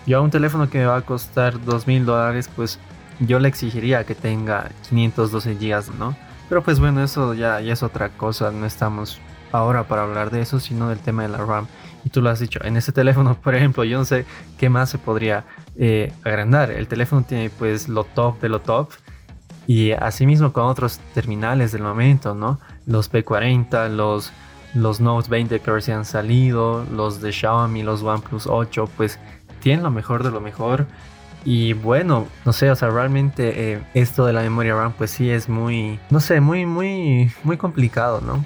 yo 0.06 0.18
a 0.18 0.20
un 0.22 0.30
teléfono 0.30 0.70
que 0.70 0.78
me 0.78 0.86
va 0.86 0.96
a 0.96 1.02
costar 1.02 1.62
dos 1.62 1.86
mil 1.86 2.06
dólares, 2.06 2.48
pues 2.56 2.78
yo 3.20 3.38
le 3.38 3.48
exigiría 3.48 4.04
que 4.04 4.14
tenga 4.14 4.70
512 4.88 5.56
GB, 5.56 5.98
¿no? 5.98 6.16
Pero 6.48 6.62
pues 6.62 6.80
bueno, 6.80 7.02
eso 7.02 7.34
ya 7.34 7.60
es 7.60 7.82
otra 7.82 8.08
cosa, 8.08 8.50
no 8.50 8.64
estamos 8.64 9.20
ahora 9.52 9.84
para 9.84 10.04
hablar 10.04 10.30
de 10.30 10.40
eso, 10.40 10.58
sino 10.58 10.88
del 10.88 10.98
tema 10.98 11.22
de 11.22 11.28
la 11.28 11.38
RAM. 11.38 11.66
Y 12.04 12.10
tú 12.10 12.20
lo 12.20 12.30
has 12.30 12.38
dicho, 12.38 12.60
en 12.62 12.76
ese 12.76 12.92
teléfono, 12.92 13.34
por 13.42 13.54
ejemplo, 13.54 13.84
yo 13.84 13.98
no 13.98 14.04
sé 14.04 14.26
qué 14.58 14.68
más 14.68 14.90
se 14.90 14.98
podría 14.98 15.44
eh, 15.76 16.12
agrandar. 16.22 16.70
El 16.70 16.86
teléfono 16.86 17.24
tiene 17.26 17.50
pues 17.50 17.88
lo 17.88 18.04
top 18.04 18.40
de 18.40 18.48
lo 18.48 18.60
top. 18.60 18.90
Y 19.66 19.92
asimismo 19.92 20.52
con 20.52 20.64
otros 20.66 21.00
terminales 21.14 21.72
del 21.72 21.82
momento, 21.82 22.34
¿no? 22.34 22.60
Los 22.86 23.10
P40, 23.10 23.88
los, 23.88 24.30
los 24.74 25.00
Note 25.00 25.30
20 25.30 25.58
que 25.60 25.70
recién 25.70 25.98
han 25.98 26.04
salido, 26.04 26.84
los 26.92 27.22
de 27.22 27.32
Xiaomi, 27.32 27.82
los 27.82 28.02
OnePlus 28.02 28.46
8, 28.46 28.90
pues 28.94 29.18
tienen 29.60 29.82
lo 29.82 29.90
mejor 29.90 30.22
de 30.22 30.30
lo 30.30 30.42
mejor. 30.42 30.86
Y 31.46 31.72
bueno, 31.74 32.26
no 32.44 32.52
sé, 32.52 32.70
o 32.70 32.76
sea, 32.76 32.90
realmente 32.90 33.72
eh, 33.72 33.82
esto 33.94 34.26
de 34.26 34.32
la 34.32 34.42
memoria 34.42 34.74
RAM, 34.74 34.92
pues 34.92 35.10
sí 35.10 35.30
es 35.30 35.48
muy, 35.48 35.98
no 36.10 36.20
sé, 36.20 36.40
muy, 36.40 36.66
muy, 36.66 37.32
muy 37.42 37.56
complicado, 37.56 38.20
¿no? 38.20 38.44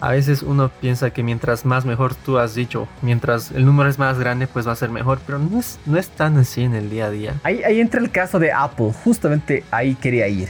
A 0.00 0.10
veces 0.10 0.42
uno 0.42 0.70
piensa 0.80 1.10
que 1.10 1.22
mientras 1.22 1.64
más 1.64 1.84
mejor 1.84 2.14
tú 2.14 2.38
has 2.38 2.54
dicho, 2.54 2.88
mientras 3.02 3.50
el 3.52 3.64
número 3.64 3.88
es 3.88 3.98
más 3.98 4.18
grande, 4.18 4.46
pues 4.46 4.66
va 4.66 4.72
a 4.72 4.76
ser 4.76 4.90
mejor, 4.90 5.18
pero 5.26 5.38
no 5.38 5.58
es, 5.58 5.78
no 5.86 5.98
es 5.98 6.08
tan 6.08 6.36
así 6.36 6.62
en 6.62 6.74
el 6.74 6.90
día 6.90 7.06
a 7.06 7.10
día. 7.10 7.34
Ahí, 7.42 7.62
ahí 7.62 7.80
entra 7.80 8.00
el 8.00 8.10
caso 8.10 8.38
de 8.38 8.52
Apple, 8.52 8.92
justamente 9.04 9.64
ahí 9.70 9.94
quería 9.94 10.28
ir. 10.28 10.48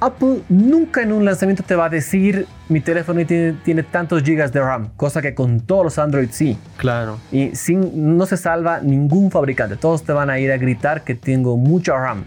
Apple 0.00 0.42
nunca 0.48 1.02
en 1.02 1.12
un 1.12 1.24
lanzamiento 1.24 1.62
te 1.62 1.74
va 1.74 1.86
a 1.86 1.88
decir 1.88 2.46
mi 2.68 2.80
teléfono 2.80 3.24
tiene, 3.24 3.54
tiene, 3.64 3.82
tantos 3.82 4.22
gigas 4.22 4.52
de 4.52 4.60
RAM, 4.60 4.90
cosa 4.96 5.22
que 5.22 5.34
con 5.34 5.60
todos 5.60 5.84
los 5.84 5.98
Android 5.98 6.28
sí. 6.30 6.58
Claro. 6.76 7.18
Y 7.30 7.54
sin, 7.54 8.16
no 8.16 8.26
se 8.26 8.36
salva 8.36 8.80
ningún 8.80 9.30
fabricante, 9.30 9.76
todos 9.76 10.02
te 10.02 10.12
van 10.12 10.30
a 10.30 10.38
ir 10.38 10.50
a 10.52 10.56
gritar 10.56 11.04
que 11.04 11.14
tengo 11.14 11.56
mucha 11.56 11.96
RAM. 11.96 12.24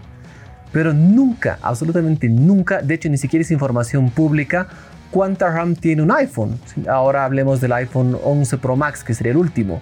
Pero 0.72 0.92
nunca, 0.92 1.58
absolutamente 1.62 2.28
nunca, 2.28 2.82
de 2.82 2.94
hecho 2.94 3.08
ni 3.08 3.16
siquiera 3.16 3.42
es 3.42 3.50
información 3.50 4.10
pública, 4.10 4.68
cuánta 5.10 5.50
RAM 5.50 5.74
tiene 5.74 6.02
un 6.02 6.10
iPhone. 6.10 6.58
Ahora 6.88 7.24
hablemos 7.24 7.60
del 7.60 7.72
iPhone 7.72 8.16
11 8.22 8.58
Pro 8.58 8.76
Max, 8.76 9.04
que 9.04 9.14
sería 9.14 9.32
el 9.32 9.38
último. 9.38 9.80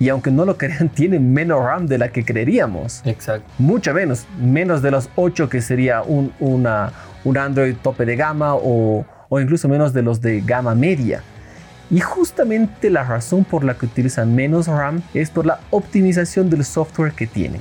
Y 0.00 0.08
aunque 0.08 0.30
no 0.30 0.44
lo 0.44 0.56
crean, 0.56 0.88
tiene 0.94 1.18
menos 1.18 1.62
RAM 1.62 1.86
de 1.86 1.98
la 1.98 2.08
que 2.10 2.24
creeríamos. 2.24 3.02
Exacto. 3.04 3.50
Mucha 3.58 3.92
menos. 3.92 4.26
Menos 4.40 4.82
de 4.82 4.90
los 4.90 5.08
8 5.16 5.48
que 5.48 5.60
sería 5.60 6.02
un, 6.02 6.32
una, 6.40 6.92
un 7.24 7.36
Android 7.38 7.74
tope 7.82 8.04
de 8.04 8.16
gama 8.16 8.54
o, 8.54 9.04
o 9.28 9.40
incluso 9.40 9.68
menos 9.68 9.92
de 9.92 10.02
los 10.02 10.20
de 10.20 10.40
gama 10.40 10.74
media. 10.74 11.22
Y 11.90 12.00
justamente 12.00 12.90
la 12.90 13.02
razón 13.02 13.44
por 13.44 13.64
la 13.64 13.74
que 13.74 13.86
utilizan 13.86 14.34
menos 14.34 14.66
RAM 14.66 15.02
es 15.14 15.30
por 15.30 15.46
la 15.46 15.60
optimización 15.70 16.50
del 16.50 16.64
software 16.64 17.12
que 17.12 17.26
tienen. 17.26 17.60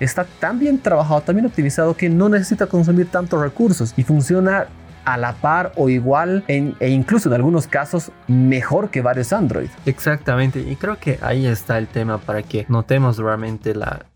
Está 0.00 0.24
tan 0.40 0.58
bien 0.58 0.78
trabajado, 0.78 1.20
tan 1.20 1.36
bien 1.36 1.46
optimizado 1.46 1.94
que 1.94 2.08
no 2.08 2.28
necesita 2.28 2.66
consumir 2.66 3.08
tantos 3.10 3.40
recursos 3.40 3.92
y 3.96 4.02
funciona 4.02 4.66
a 5.04 5.16
la 5.16 5.34
par 5.34 5.72
o 5.76 5.88
igual 5.88 6.44
e 6.48 6.88
incluso 6.88 7.28
en 7.28 7.34
algunos 7.34 7.66
casos 7.66 8.12
mejor 8.28 8.90
que 8.90 9.02
varios 9.02 9.32
Android. 9.32 9.68
Exactamente, 9.86 10.60
y 10.60 10.76
creo 10.76 10.98
que 10.98 11.18
ahí 11.22 11.46
está 11.46 11.78
el 11.78 11.88
tema 11.88 12.18
para 12.18 12.42
que 12.42 12.66
notemos 12.68 13.18
realmente 13.18 13.74
la... 13.74 14.06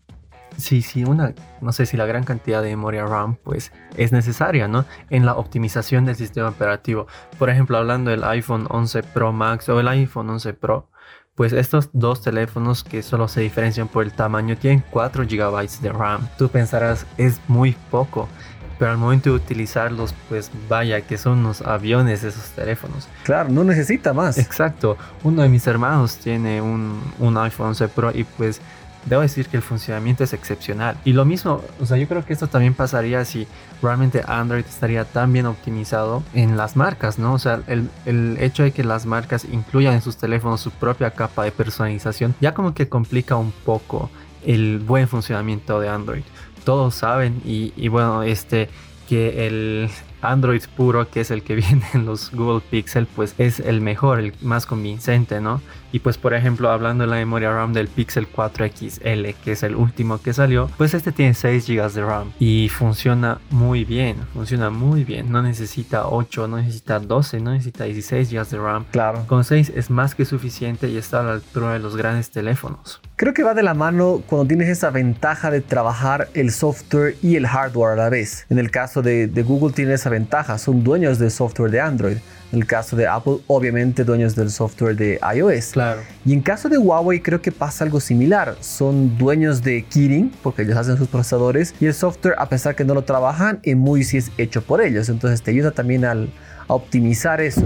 Sí, 0.57 0.81
sí, 0.81 1.03
una, 1.03 1.33
no 1.59 1.73
sé 1.73 1.85
si 1.85 1.97
la 1.97 2.05
gran 2.05 2.23
cantidad 2.23 2.61
de 2.61 2.69
memoria 2.69 3.05
RAM 3.05 3.35
pues 3.43 3.73
es 3.97 4.13
necesaria, 4.13 4.69
¿no? 4.69 4.85
En 5.09 5.25
la 5.25 5.35
optimización 5.35 6.05
del 6.05 6.15
sistema 6.15 6.47
operativo. 6.47 7.07
Por 7.37 7.49
ejemplo, 7.49 7.77
hablando 7.77 8.11
del 8.11 8.23
iPhone 8.23 8.65
11 8.69 9.03
Pro 9.03 9.33
Max 9.33 9.67
o 9.67 9.79
el 9.81 9.87
iPhone 9.89 10.29
11 10.29 10.53
Pro, 10.53 10.89
pues 11.35 11.51
estos 11.51 11.89
dos 11.91 12.21
teléfonos 12.21 12.85
que 12.85 13.03
solo 13.03 13.27
se 13.27 13.41
diferencian 13.41 13.89
por 13.89 14.05
el 14.05 14.13
tamaño 14.13 14.55
tienen 14.55 14.83
4 14.89 15.25
GB 15.25 15.81
de 15.81 15.91
RAM. 15.91 16.27
Tú 16.37 16.47
pensarás, 16.47 17.05
es 17.17 17.41
muy 17.49 17.75
poco 17.91 18.29
pero 18.77 18.91
al 18.91 18.97
momento 18.97 19.29
de 19.29 19.35
utilizarlos, 19.35 20.13
pues 20.29 20.51
vaya 20.69 21.01
que 21.01 21.17
son 21.17 21.39
unos 21.39 21.61
aviones 21.61 22.23
esos 22.23 22.49
teléfonos. 22.51 23.07
Claro, 23.23 23.49
no 23.49 23.63
necesita 23.63 24.13
más. 24.13 24.37
Exacto. 24.37 24.97
Uno 25.23 25.41
de 25.41 25.49
mis 25.49 25.65
hermanos 25.67 26.17
tiene 26.17 26.61
un, 26.61 27.01
un 27.19 27.37
iPhone 27.37 27.67
11 27.67 27.87
Pro 27.89 28.11
y 28.13 28.23
pues 28.23 28.61
debo 29.05 29.21
decir 29.21 29.47
que 29.47 29.57
el 29.57 29.63
funcionamiento 29.63 30.23
es 30.23 30.33
excepcional. 30.33 30.97
Y 31.05 31.13
lo 31.13 31.25
mismo, 31.25 31.61
o 31.79 31.85
sea, 31.85 31.97
yo 31.97 32.07
creo 32.07 32.25
que 32.25 32.33
esto 32.33 32.47
también 32.47 32.73
pasaría 32.73 33.23
si 33.23 33.47
realmente 33.81 34.23
Android 34.27 34.65
estaría 34.65 35.05
tan 35.05 35.31
bien 35.31 35.45
optimizado 35.45 36.23
en 36.33 36.57
las 36.57 36.75
marcas, 36.75 37.19
¿no? 37.19 37.33
O 37.33 37.39
sea, 37.39 37.61
el, 37.67 37.89
el, 38.05 38.37
hecho 38.39 38.63
de 38.63 38.71
que 38.71 38.83
las 38.83 39.05
marcas 39.05 39.45
incluyan 39.45 39.93
en 39.93 40.01
sus 40.01 40.17
teléfonos 40.17 40.61
su 40.61 40.71
propia 40.71 41.11
capa 41.11 41.43
de 41.43 41.51
personalización 41.51 42.35
ya 42.41 42.53
como 42.53 42.73
que 42.73 42.89
complica 42.89 43.35
un 43.35 43.51
poco 43.51 44.09
el 44.43 44.79
buen 44.79 45.07
funcionamiento 45.07 45.79
de 45.79 45.89
Android 45.89 46.23
todos 46.65 46.95
saben 46.95 47.41
y, 47.45 47.71
y 47.77 47.87
bueno, 47.87 48.23
este 48.23 48.67
que 49.07 49.47
el 49.47 49.89
Android 50.21 50.63
puro, 50.75 51.09
que 51.09 51.21
es 51.21 51.31
el 51.31 51.43
que 51.43 51.55
viene 51.55 51.85
en 51.93 52.05
los 52.05 52.31
Google 52.31 52.61
Pixel, 52.69 53.07
pues 53.07 53.35
es 53.37 53.59
el 53.59 53.81
mejor, 53.81 54.19
el 54.19 54.33
más 54.41 54.65
convincente, 54.65 55.39
¿no? 55.39 55.61
Y 55.91 55.99
pues 55.99 56.17
por 56.17 56.33
ejemplo, 56.33 56.69
hablando 56.71 57.05
de 57.05 57.09
la 57.09 57.15
memoria 57.15 57.51
RAM 57.51 57.71
del 57.71 57.87
Pixel 57.87 58.27
4 58.27 58.67
XL, 58.67 59.29
que 59.43 59.53
es 59.53 59.63
el 59.63 59.75
último 59.75 60.21
que 60.21 60.33
salió, 60.33 60.69
pues 60.77 60.93
este 60.93 61.11
tiene 61.13 61.33
6 61.33 61.67
GB 61.67 61.91
de 61.93 62.05
RAM 62.05 62.31
y 62.37 62.69
funciona 62.69 63.39
muy 63.49 63.85
bien, 63.85 64.17
funciona 64.33 64.69
muy 64.69 65.05
bien. 65.05 65.31
No 65.31 65.41
necesita 65.41 66.07
8, 66.07 66.47
no 66.49 66.57
necesita 66.57 66.99
12, 66.99 67.39
no 67.39 67.51
necesita 67.51 67.85
16 67.85 68.29
GB 68.29 68.49
de 68.49 68.57
RAM. 68.57 68.85
Claro. 68.91 69.25
Con 69.27 69.45
6 69.45 69.71
es 69.73 69.89
más 69.89 70.15
que 70.15 70.25
suficiente 70.25 70.89
y 70.89 70.97
está 70.97 71.21
a 71.21 71.23
la 71.23 71.33
altura 71.33 71.73
de 71.73 71.79
los 71.79 71.95
grandes 71.95 72.29
teléfonos. 72.29 72.99
Creo 73.17 73.33
que 73.33 73.43
va 73.43 73.53
de 73.53 73.63
la 73.63 73.73
mano 73.73 74.21
cuando 74.27 74.45
tienes 74.45 74.67
esa 74.67 74.89
ventaja 74.89 75.49
de 75.49 75.61
trabajar 75.61 76.27
el 76.33 76.51
software 76.51 77.15
y 77.21 77.37
el 77.37 77.47
hardware 77.47 77.93
a 77.93 77.95
la 77.95 78.09
vez. 78.09 78.45
En 78.49 78.59
el 78.59 78.71
caso 78.71 79.01
de, 79.01 79.27
de 79.27 79.41
Google 79.41 79.71
tiene 79.73 79.93
esa 79.93 80.09
ventaja, 80.09 80.57
son 80.57 80.83
dueños 80.83 81.17
del 81.17 81.31
software 81.31 81.71
de 81.71 81.79
Android. 81.79 82.17
En 82.51 82.59
el 82.59 82.67
caso 82.67 82.97
de 82.97 83.07
Apple, 83.07 83.37
obviamente 83.47 84.03
dueños 84.03 84.35
del 84.35 84.51
software 84.51 84.97
de 84.97 85.17
iOS. 85.33 85.67
Claro. 85.71 86.01
Y 86.25 86.33
en 86.33 86.41
caso 86.41 86.67
de 86.67 86.77
Huawei 86.77 87.21
creo 87.21 87.41
que 87.41 87.53
pasa 87.53 87.85
algo 87.85 88.01
similar. 88.01 88.57
Son 88.59 89.17
dueños 89.17 89.63
de 89.63 89.83
Kirin 89.83 90.33
porque 90.43 90.63
ellos 90.63 90.75
hacen 90.75 90.97
sus 90.97 91.07
procesadores 91.07 91.73
y 91.79 91.85
el 91.85 91.93
software, 91.93 92.35
a 92.37 92.49
pesar 92.49 92.75
que 92.75 92.83
no 92.83 92.93
lo 92.93 93.05
trabajan, 93.05 93.59
en 93.63 93.77
muy 93.77 94.03
sí 94.03 94.17
es 94.17 94.29
hecho 94.37 94.61
por 94.61 94.81
ellos. 94.81 95.07
Entonces 95.07 95.41
te 95.41 95.51
ayuda 95.51 95.71
también 95.71 96.03
al, 96.03 96.33
a 96.67 96.73
optimizar 96.73 97.39
eso. 97.39 97.65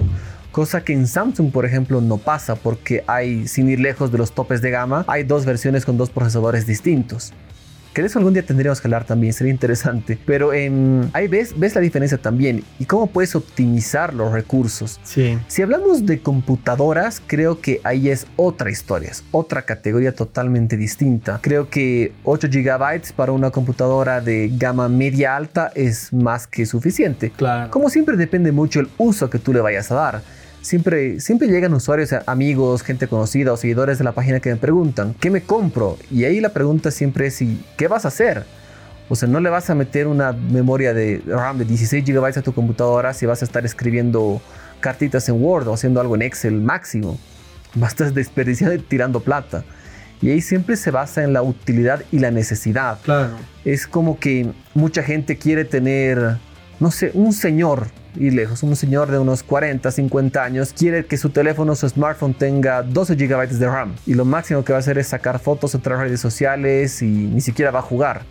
Cosa 0.52 0.84
que 0.84 0.94
en 0.94 1.08
Samsung, 1.08 1.52
por 1.52 1.66
ejemplo, 1.66 2.02
no 2.02 2.18
pasa 2.18 2.56
porque 2.56 3.04
hay, 3.06 3.48
sin 3.48 3.70
ir 3.70 3.80
lejos 3.80 4.12
de 4.12 4.18
los 4.18 4.32
topes 4.32 4.62
de 4.62 4.72
gama, 4.72 5.06
hay 5.08 5.24
dos 5.24 5.46
versiones 5.46 5.86
con 5.86 5.98
dos 5.98 6.10
procesadores 6.10 6.66
distintos 6.66 7.34
que 8.00 8.04
de 8.04 8.08
eso 8.08 8.18
algún 8.18 8.34
día 8.34 8.44
tendríamos 8.44 8.80
que 8.80 8.88
hablar 8.88 9.04
también, 9.04 9.34
sería 9.34 9.52
interesante. 9.52 10.18
Pero 10.26 10.54
em, 10.54 11.10
ahí 11.12 11.28
ves, 11.28 11.54
ves 11.60 11.76
la 11.76 11.82
diferencia 11.82 12.18
también 12.18 12.64
y 12.80 12.86
cómo 12.86 13.08
puedes 13.08 13.36
optimizar 13.36 14.14
los 14.14 14.32
recursos. 14.32 15.02
Sí. 15.04 15.38
Si 15.48 15.62
hablamos 15.62 16.06
de 16.06 16.22
computadoras, 16.22 17.22
creo 17.28 17.60
que 17.60 17.82
ahí 17.84 18.08
es 18.08 18.26
otra 18.38 18.72
historia, 18.72 19.10
es 19.10 19.26
otra 19.32 19.64
categoría 19.64 20.16
totalmente 20.16 20.78
distinta. 20.78 21.40
Creo 21.42 21.70
que 21.70 22.14
8 22.24 22.48
GB 22.50 23.14
para 23.18 23.34
una 23.34 23.52
computadora 23.52 24.22
de 24.22 24.50
gama 24.54 24.88
media 24.88 25.36
alta 25.36 25.70
es 25.76 26.14
más 26.14 26.48
que 26.48 26.66
suficiente. 26.66 27.32
Claro. 27.32 27.70
Como 27.70 27.90
siempre 27.90 28.16
depende 28.16 28.54
mucho 28.54 28.80
el 28.80 28.88
uso 28.98 29.30
que 29.30 29.40
tú 29.40 29.52
le 29.52 29.60
vayas 29.60 29.92
a 29.92 29.96
dar 29.96 30.22
siempre, 30.62 31.20
siempre 31.20 31.48
llegan 31.48 31.74
usuarios, 31.74 32.14
amigos, 32.26 32.84
gente 32.84 33.08
conocida 33.08 33.54
o 33.54 33.58
seguidores 33.58 33.98
de 33.98 34.04
la 34.04 34.12
página 34.12 34.40
que 34.40 34.50
me 34.50 34.58
preguntan, 34.58 35.16
¿qué 35.20 35.30
me 35.30 35.42
compro? 35.42 35.98
Y 36.12 36.26
ahí 36.26 36.40
la 36.40 36.50
pregunta 36.50 36.92
siempre 36.92 37.28
es, 37.28 37.44
¿qué 37.78 37.88
vas 37.88 38.06
a 38.06 38.10
hacer? 38.10 38.44
O 39.10 39.16
sea, 39.16 39.28
no 39.28 39.40
le 39.40 39.50
vas 39.50 39.70
a 39.70 39.76
meter 39.76 40.08
una 40.08 40.32
memoria 40.32 40.94
de 40.94 41.22
RAM 41.26 41.58
de 41.58 41.66
16 41.66 42.06
GB 42.06 42.26
a 42.26 42.42
tu 42.42 42.54
computadora 42.54 43.14
si 43.14 43.26
vas 43.26 43.42
a 43.42 43.46
estar 43.46 43.66
escribiendo 43.66 44.40
cartitas 44.80 45.28
en 45.30 45.44
Word 45.44 45.68
o 45.68 45.74
haciendo 45.74 46.00
algo 46.00 46.16
en 46.16 46.22
Excel 46.22 46.62
máximo. 46.62 47.18
Vas 47.74 47.90
a 47.90 47.92
estar 47.92 48.14
desperdiciando 48.14 48.76
y 48.76 48.80
tirando 48.80 49.20
plata. 49.20 49.64
Y 50.22 50.30
ahí 50.30 50.42
siempre 50.42 50.76
se 50.76 50.92
basa 50.92 51.24
en 51.24 51.34
la 51.34 51.42
utilidad 51.42 52.04
y 52.12 52.20
la 52.20 52.30
necesidad. 52.30 53.00
Claro. 53.04 53.38
Es 53.66 53.88
como 53.88 54.20
que 54.20 54.52
mucha 54.74 55.02
gente 55.02 55.38
quiere 55.38 55.66
tener, 55.66 56.38
no 56.80 56.92
sé, 56.92 57.12
un 57.14 57.34
señor 57.34 57.88
y 58.16 58.32
lejos. 58.32 58.64
Un 58.64 58.76
señor 58.76 59.12
de 59.12 59.20
unos 59.20 59.44
40, 59.44 59.92
50 59.92 60.44
años 60.44 60.74
quiere 60.78 61.06
que 61.06 61.18
su 61.18 61.30
teléfono, 61.30 61.76
su 61.76 61.88
smartphone 61.90 62.34
tenga 62.34 62.84
12 62.84 63.16
GB 63.16 63.50
de 63.50 63.68
RAM 63.68 63.96
y 64.06 64.14
lo 64.14 64.26
máximo 64.26 64.64
que 64.64 64.74
va 64.74 64.78
a 64.78 64.80
hacer 64.80 64.98
es 64.98 65.08
sacar 65.08 65.40
fotos 65.40 65.76
otras 65.76 66.00
redes 66.00 66.20
sociales 66.20 67.02
y 67.02 67.06
ni 67.06 67.42
siquiera 67.42 67.72
va 67.72 67.80
a 67.80 67.84
jugar. 67.84 68.22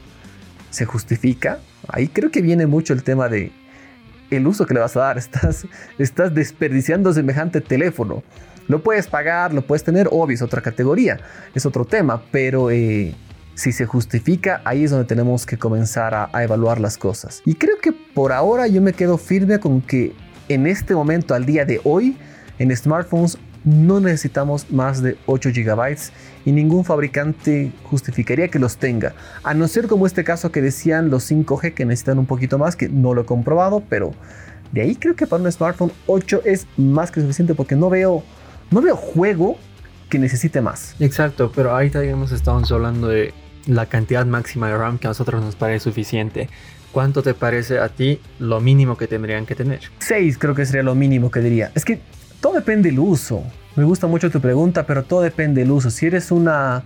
¿Se 0.71 0.85
justifica? 0.85 1.59
Ahí 1.89 2.09
creo 2.09 2.31
que 2.31 2.43
viene 2.43 2.67
mucho 2.67 2.93
el 2.93 3.03
tema 3.03 3.29
de 3.29 3.53
el 4.31 4.47
uso 4.47 4.67
que 4.67 4.75
le 4.75 4.81
vas 4.81 4.97
a 4.97 5.01
dar. 5.01 5.19
Estás, 5.29 5.67
estás 5.99 6.35
desperdiciando 6.35 7.13
semejante 7.13 7.61
teléfono. 7.61 8.23
Lo 8.67 8.83
puedes 8.83 9.07
pagar, 9.07 9.55
lo 9.55 9.63
puedes 9.63 9.83
tener, 9.83 10.09
obvio, 10.11 10.35
es 10.35 10.43
otra 10.43 10.61
categoría, 10.61 11.19
es 11.55 11.65
otro 11.65 11.87
tema, 11.87 12.23
pero 12.31 12.71
eh, 12.71 13.15
si 13.59 13.73
se 13.73 13.87
justifica, 13.87 14.63
ahí 14.65 14.85
es 14.85 14.93
donde 14.93 15.07
tenemos 15.07 15.45
que 15.45 15.59
comenzar 15.59 16.15
a, 16.15 16.45
evaluar 16.45 16.81
las 16.81 16.97
cosas. 16.97 17.43
Y 17.45 17.55
creo 17.55 17.79
que 17.83 17.91
por 17.91 18.31
ahora 18.31 18.69
yo 18.69 18.81
me 18.81 18.93
quedo 18.93 19.19
firme 19.19 19.59
con 19.59 19.81
que 19.81 20.15
en 20.49 20.69
este 20.69 20.95
momento, 20.95 21.35
al 21.35 21.45
día 21.45 21.65
de 21.65 21.81
hoy, 21.83 22.17
en 22.61 22.75
smartphones 22.75 23.37
no 23.65 23.99
necesitamos 23.99 24.71
más 24.71 25.03
de 25.03 25.19
8 25.27 25.51
GB 25.53 25.97
y 26.45 26.53
ningún 26.53 26.85
fabricante 26.85 27.73
justificaría 27.83 28.47
que 28.47 28.61
los 28.61 28.77
tenga. 28.77 29.15
A 29.43 29.55
no 29.55 29.67
ser 29.67 29.89
como 29.89 30.07
este 30.07 30.23
caso 30.23 30.53
que 30.53 30.63
decían 30.63 31.11
los 31.11 31.29
5G 31.29 31.75
que 31.75 31.85
necesitan 31.85 32.21
un 32.21 32.27
poquito 32.27 32.59
más, 32.59 32.77
que 32.77 32.89
no 32.89 33.13
lo 33.13 33.23
he 33.23 33.27
comprobado, 33.27 33.83
pero 33.89 34.13
de 34.71 34.83
ahí 34.83 34.95
creo 34.95 35.17
que 35.17 35.27
para 35.27 35.43
un 35.43 35.51
smartphone 35.51 35.91
8 36.07 36.43
es 36.45 36.69
más 36.77 37.11
que 37.11 37.21
suficiente 37.21 37.57
porque 37.57 37.75
no 37.75 37.91
veo, 37.91 38.23
no 38.71 38.81
veo 38.81 38.95
juego 38.95 39.57
que 40.09 40.21
necesite 40.21 40.61
más. 40.61 40.95
Exacto, 41.01 41.51
pero 41.53 41.75
ahí 41.75 41.91
también 41.91 42.23
estamos 42.23 42.71
hablando 42.71 43.09
de 43.09 43.35
la 43.69 43.87
cantidad 43.87 44.27
máxima 44.27 44.69
de 44.69 44.77
RAM 44.77 44.99
que 44.99 45.07
a 45.07 45.11
nosotros 45.11 45.43
nos 45.45 45.55
parece 45.55 45.85
suficiente. 45.85 46.49
¿Cuánto 46.91 47.23
te 47.23 47.35
parece 47.35 47.79
a 47.79 47.89
ti 47.91 48.21
lo 48.39 48.61
mínimo 48.61 48.97
que 48.97 49.07
tendrían 49.07 49.47
que 49.47 49.55
tener? 49.55 49.81
6 49.99 50.39
creo 50.39 50.55
que 50.55 50.65
sería 50.67 50.83
lo 50.83 50.95
mínimo 50.95 51.31
que 51.31 51.41
diría. 51.41 51.71
Es 51.75 51.85
que 51.85 52.01
todo 52.41 52.55
depende 52.55 52.89
del 52.89 52.99
uso. 52.99 53.45
Me 53.77 53.85
gusta 53.85 54.07
mucho 54.07 54.31
tu 54.31 54.41
pregunta, 54.41 54.87
pero 54.87 55.05
todo 55.05 55.21
depende 55.21 55.61
del 55.61 55.71
uso. 55.71 55.91
Si 55.91 56.07
eres 56.07 56.31
una... 56.33 56.83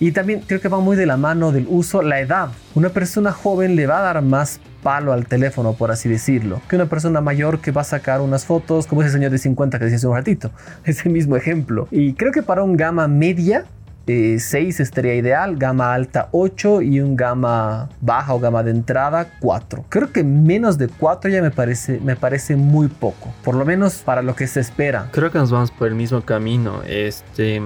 Y 0.00 0.10
también 0.10 0.40
creo 0.40 0.60
que 0.60 0.68
va 0.68 0.80
muy 0.80 0.96
de 0.96 1.06
la 1.06 1.16
mano 1.16 1.52
del 1.52 1.66
uso, 1.68 2.02
la 2.02 2.18
edad. 2.18 2.48
Una 2.74 2.88
persona 2.88 3.30
joven 3.30 3.76
le 3.76 3.86
va 3.86 3.98
a 3.98 4.02
dar 4.02 4.22
más 4.22 4.58
palo 4.82 5.12
al 5.12 5.26
teléfono, 5.26 5.74
por 5.74 5.92
así 5.92 6.08
decirlo, 6.08 6.60
que 6.68 6.74
una 6.74 6.86
persona 6.86 7.20
mayor 7.20 7.60
que 7.60 7.70
va 7.70 7.82
a 7.82 7.84
sacar 7.84 8.20
unas 8.20 8.44
fotos, 8.44 8.88
como 8.88 9.02
ese 9.02 9.12
señor 9.12 9.30
de 9.30 9.38
50 9.38 9.78
que 9.78 9.84
decía 9.84 9.98
hace 9.98 10.06
un 10.08 10.14
ratito. 10.14 10.50
Ese 10.84 11.08
mismo 11.08 11.36
ejemplo. 11.36 11.86
Y 11.92 12.14
creo 12.14 12.32
que 12.32 12.42
para 12.42 12.64
un 12.64 12.76
gama 12.76 13.06
media 13.06 13.66
6 14.06 14.46
eh, 14.80 14.82
estaría 14.82 15.14
ideal, 15.14 15.56
gama 15.56 15.94
alta 15.94 16.28
8 16.32 16.82
y 16.82 17.00
un 17.00 17.16
gama 17.16 17.88
baja 18.00 18.34
o 18.34 18.40
gama 18.40 18.62
de 18.62 18.72
entrada 18.72 19.28
4. 19.40 19.84
Creo 19.88 20.12
que 20.12 20.24
menos 20.24 20.78
de 20.78 20.88
4 20.88 21.30
ya 21.30 21.42
me 21.42 21.50
parece, 21.50 22.00
me 22.00 22.16
parece 22.16 22.56
muy 22.56 22.88
poco, 22.88 23.32
por 23.44 23.54
lo 23.54 23.64
menos 23.64 23.96
para 23.98 24.22
lo 24.22 24.34
que 24.34 24.46
se 24.46 24.60
espera. 24.60 25.08
Creo 25.12 25.30
que 25.30 25.38
nos 25.38 25.50
vamos 25.50 25.70
por 25.70 25.88
el 25.88 25.94
mismo 25.94 26.20
camino. 26.22 26.82
Este, 26.86 27.62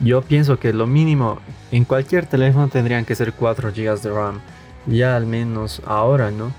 yo 0.00 0.22
pienso 0.22 0.58
que 0.58 0.72
lo 0.72 0.86
mínimo 0.86 1.38
en 1.70 1.84
cualquier 1.84 2.26
teléfono 2.26 2.68
tendrían 2.68 3.04
que 3.04 3.14
ser 3.14 3.32
4 3.32 3.70
GB 3.70 4.00
de 4.00 4.10
RAM. 4.10 4.40
Ya 4.86 5.14
al 5.14 5.26
menos 5.26 5.82
ahora, 5.86 6.30
¿no? 6.30 6.52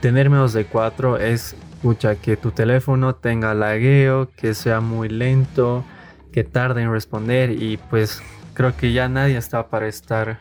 Tener 0.00 0.30
menos 0.30 0.52
de 0.52 0.64
4 0.64 1.18
es, 1.18 1.54
escucha, 1.74 2.16
que 2.16 2.36
tu 2.36 2.50
teléfono 2.50 3.14
tenga 3.14 3.54
lagueo, 3.54 4.30
que 4.36 4.54
sea 4.54 4.80
muy 4.80 5.08
lento, 5.08 5.84
que 6.32 6.44
tarde 6.44 6.82
en 6.82 6.90
responder 6.90 7.50
y 7.50 7.76
pues 7.76 8.22
creo 8.58 8.76
que 8.76 8.92
ya 8.92 9.08
nadie 9.08 9.36
está 9.36 9.68
para 9.68 9.86
estar 9.86 10.40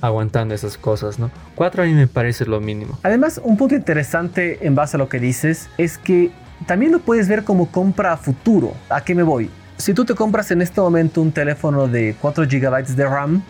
aguantando 0.00 0.54
esas 0.54 0.78
cosas, 0.78 1.18
¿no? 1.18 1.30
Cuatro 1.54 1.82
a 1.82 1.86
mí 1.86 1.92
me 1.92 2.06
parece 2.06 2.46
lo 2.46 2.62
mínimo. 2.62 2.98
Además, 3.02 3.38
un 3.44 3.58
punto 3.58 3.74
interesante 3.74 4.66
en 4.66 4.74
base 4.74 4.96
a 4.96 4.98
lo 4.98 5.10
que 5.10 5.20
dices 5.20 5.68
es 5.76 5.98
que 5.98 6.30
también 6.66 6.92
lo 6.92 7.00
puedes 7.00 7.28
ver 7.28 7.44
como 7.44 7.70
compra 7.70 8.14
a 8.14 8.16
futuro. 8.16 8.72
¿A 8.88 9.02
qué 9.02 9.14
me 9.14 9.22
voy? 9.22 9.50
Si 9.76 9.92
tú 9.92 10.06
te 10.06 10.14
compras 10.14 10.50
en 10.50 10.62
este 10.62 10.80
momento 10.80 11.20
un 11.20 11.30
teléfono 11.30 11.88
de 11.88 12.16
4 12.18 12.44
GB 12.44 12.86
de 12.86 13.04
RAM, 13.04 13.42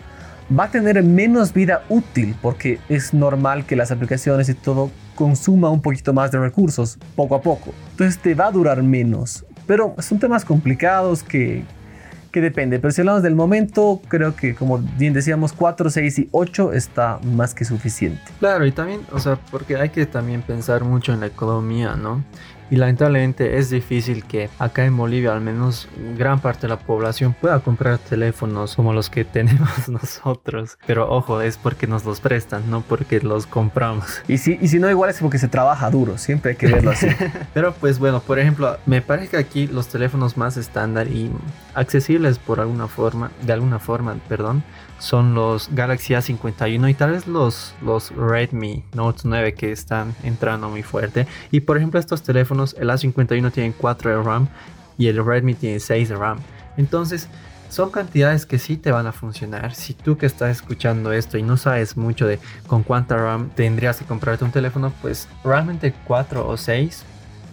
va 0.57 0.65
a 0.65 0.69
tener 0.69 1.01
menos 1.01 1.53
vida 1.53 1.83
útil 1.87 2.35
porque 2.41 2.79
es 2.89 3.13
normal 3.13 3.65
que 3.65 3.77
las 3.77 3.89
aplicaciones 3.89 4.49
y 4.49 4.53
todo 4.53 4.91
consuma 5.15 5.69
un 5.69 5.81
poquito 5.81 6.11
más 6.11 6.29
de 6.29 6.39
recursos 6.39 6.99
poco 7.15 7.35
a 7.35 7.41
poco. 7.41 7.73
Entonces 7.91 8.19
te 8.21 8.35
va 8.35 8.47
a 8.47 8.51
durar 8.51 8.83
menos. 8.83 9.45
Pero 9.65 9.95
son 9.99 10.19
temas 10.19 10.43
complicados 10.43 11.23
que, 11.23 11.63
que 12.31 12.41
depende. 12.41 12.79
Pero 12.79 12.91
si 12.91 13.01
hablamos 13.01 13.23
del 13.23 13.35
momento, 13.35 14.01
creo 14.07 14.35
que 14.35 14.55
como 14.55 14.79
bien 14.97 15.13
decíamos, 15.13 15.53
4, 15.53 15.89
6 15.89 16.19
y 16.19 16.29
8 16.31 16.73
está 16.73 17.19
más 17.23 17.53
que 17.53 17.65
suficiente. 17.65 18.21
Claro, 18.39 18.65
y 18.65 18.71
también, 18.71 19.01
o 19.11 19.19
sea, 19.19 19.37
porque 19.51 19.77
hay 19.77 19.89
que 19.89 20.05
también 20.05 20.41
pensar 20.41 20.83
mucho 20.83 21.13
en 21.13 21.21
la 21.21 21.27
economía, 21.27 21.95
¿no? 21.95 22.23
Y 22.71 22.75
lamentablemente 22.75 23.57
es 23.57 23.69
difícil 23.69 24.23
que 24.23 24.49
acá 24.59 24.85
en 24.85 24.95
Bolivia 24.95 25.33
al 25.33 25.41
menos 25.41 25.87
gran 26.17 26.39
parte 26.39 26.61
de 26.61 26.69
la 26.69 26.79
población 26.79 27.33
pueda 27.33 27.59
comprar 27.59 27.97
teléfonos 27.97 28.75
como 28.75 28.93
los 28.93 29.09
que 29.09 29.25
tenemos 29.39 29.89
nosotros. 29.89 30.77
Pero 30.85 31.09
ojo, 31.09 31.41
es 31.41 31.57
porque 31.57 31.87
nos 31.87 32.05
los 32.05 32.19
prestan, 32.19 32.69
no 32.69 32.81
porque 32.81 33.19
los 33.21 33.47
compramos. 33.47 34.21
Y 34.27 34.37
si, 34.37 34.57
y 34.61 34.67
si 34.67 34.79
no, 34.79 34.89
igual 34.89 35.09
es 35.09 35.19
porque 35.19 35.37
se 35.39 35.47
trabaja 35.47 35.89
duro, 35.89 36.17
siempre 36.17 36.51
hay 36.51 36.57
que 36.57 36.67
verlo 36.67 36.91
así. 36.91 37.07
Pero 37.53 37.73
pues 37.73 37.99
bueno, 37.99 38.19
por 38.19 38.39
ejemplo, 38.39 38.77
me 38.85 39.01
parece 39.01 39.29
que 39.29 39.37
aquí 39.37 39.67
los 39.67 39.87
teléfonos 39.87 40.37
más 40.37 40.57
estándar 40.57 41.07
y 41.07 41.31
accesibles 41.73 42.39
por 42.39 42.59
alguna 42.59 42.87
forma, 42.87 43.31
de 43.41 43.53
alguna 43.53 43.79
forma, 43.79 44.15
perdón, 44.27 44.63
son 44.99 45.33
los 45.33 45.69
Galaxy 45.73 46.13
A51 46.13 46.89
y 46.89 46.93
tal 46.93 47.11
vez 47.11 47.27
los, 47.27 47.73
los 47.81 48.11
Redmi 48.11 48.83
Note 48.93 49.21
9 49.23 49.53
que 49.53 49.71
están 49.71 50.13
entrando 50.23 50.69
muy 50.69 50.83
fuerte. 50.83 51.25
Y 51.51 51.61
por 51.61 51.77
ejemplo 51.77 51.99
estos 51.99 52.21
teléfonos, 52.21 52.75
el 52.79 52.89
A51 52.89 53.51
tiene 53.51 53.73
4 53.73 54.17
de 54.17 54.23
RAM 54.23 54.47
y 54.97 55.07
el 55.07 55.25
Redmi 55.25 55.55
tiene 55.55 55.79
6 55.79 56.09
de 56.09 56.15
RAM. 56.15 56.39
Entonces 56.77 57.27
son 57.69 57.91
cantidades 57.91 58.45
que 58.45 58.59
sí 58.59 58.77
te 58.77 58.91
van 58.91 59.07
a 59.07 59.11
funcionar. 59.11 59.73
Si 59.75 59.93
tú 59.93 60.17
que 60.17 60.25
estás 60.25 60.49
escuchando 60.51 61.11
esto 61.13 61.37
y 61.37 61.43
no 61.43 61.55
sabes 61.55 61.97
mucho 61.97 62.27
de 62.27 62.39
con 62.67 62.83
cuánta 62.83 63.15
RAM 63.15 63.49
tendrías 63.51 63.97
que 63.97 64.05
comprarte 64.05 64.43
un 64.43 64.51
teléfono, 64.51 64.91
pues 65.01 65.27
realmente 65.43 65.93
4 66.05 66.47
o 66.47 66.57
6 66.57 67.03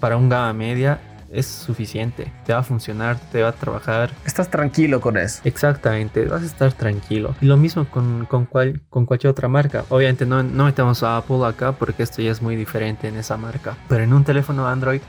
para 0.01 0.17
un 0.17 0.29
gama 0.29 0.53
media 0.53 1.01
es 1.37 1.47
suficiente. 1.47 2.33
Te 2.45 2.53
va 2.53 2.61
a 2.61 2.63
funcionar, 2.63 3.19
te 3.31 3.43
va 3.43 3.51
a 3.51 3.53
trabajar. 3.53 4.11
Estás 4.25 4.51
tranquilo 4.51 5.01
con 5.01 5.17
eso. 5.17 5.41
Exactamente, 5.45 6.25
vas 6.25 6.43
a 6.43 6.47
estar 6.47 6.73
tranquilo. 6.73 7.35
Y 7.41 7.47
lo 7.47 7.57
mismo 7.57 7.87
con, 7.87 8.27
con, 8.27 8.47
cual, 8.47 8.81
con 8.91 9.07
cualquier 9.07 9.31
otra 9.31 9.49
marca. 9.49 9.85
Obviamente 9.89 10.27
no, 10.27 10.43
no 10.43 10.65
metemos 10.65 11.03
a 11.03 11.19
Apple 11.19 11.45
acá 11.45 11.73
porque 11.73 12.03
esto 12.03 12.23
ya 12.23 12.31
es 12.31 12.43
muy 12.43 12.57
diferente 12.57 13.09
en 13.09 13.17
esa 13.17 13.37
marca. 13.37 13.77
Pero 13.89 14.05
en 14.05 14.13
un 14.13 14.25
teléfono 14.25 14.67
Android 14.67 15.01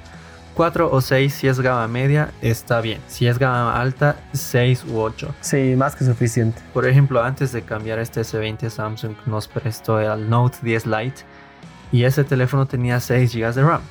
4 0.58 0.90
o 0.92 1.02
6 1.02 1.34
si 1.34 1.48
es 1.48 1.60
gama 1.60 1.88
media 1.88 2.32
está 2.42 2.82
bien. 2.82 3.00
Si 3.08 3.28
es 3.28 3.38
gama 3.38 3.80
alta 3.80 4.16
6 4.34 4.86
u 4.90 5.00
8. 5.00 5.36
Sí, 5.40 5.76
más 5.78 5.96
que 5.96 6.04
suficiente. 6.04 6.60
Por 6.74 6.88
ejemplo, 6.88 7.24
antes 7.24 7.52
de 7.52 7.62
cambiar 7.62 8.00
este 8.00 8.22
S20 8.22 8.70
Samsung 8.70 9.14
nos 9.28 9.48
prestó 9.48 10.00
el 10.00 10.28
Note 10.28 10.58
10 10.64 10.88
Lite 10.88 11.22
y 11.92 12.06
ese 12.06 12.24
teléfono 12.24 12.66
tenía 12.66 13.00
6 13.00 13.36
GB 13.36 13.54
de 13.54 13.62
RAM. 13.62 13.82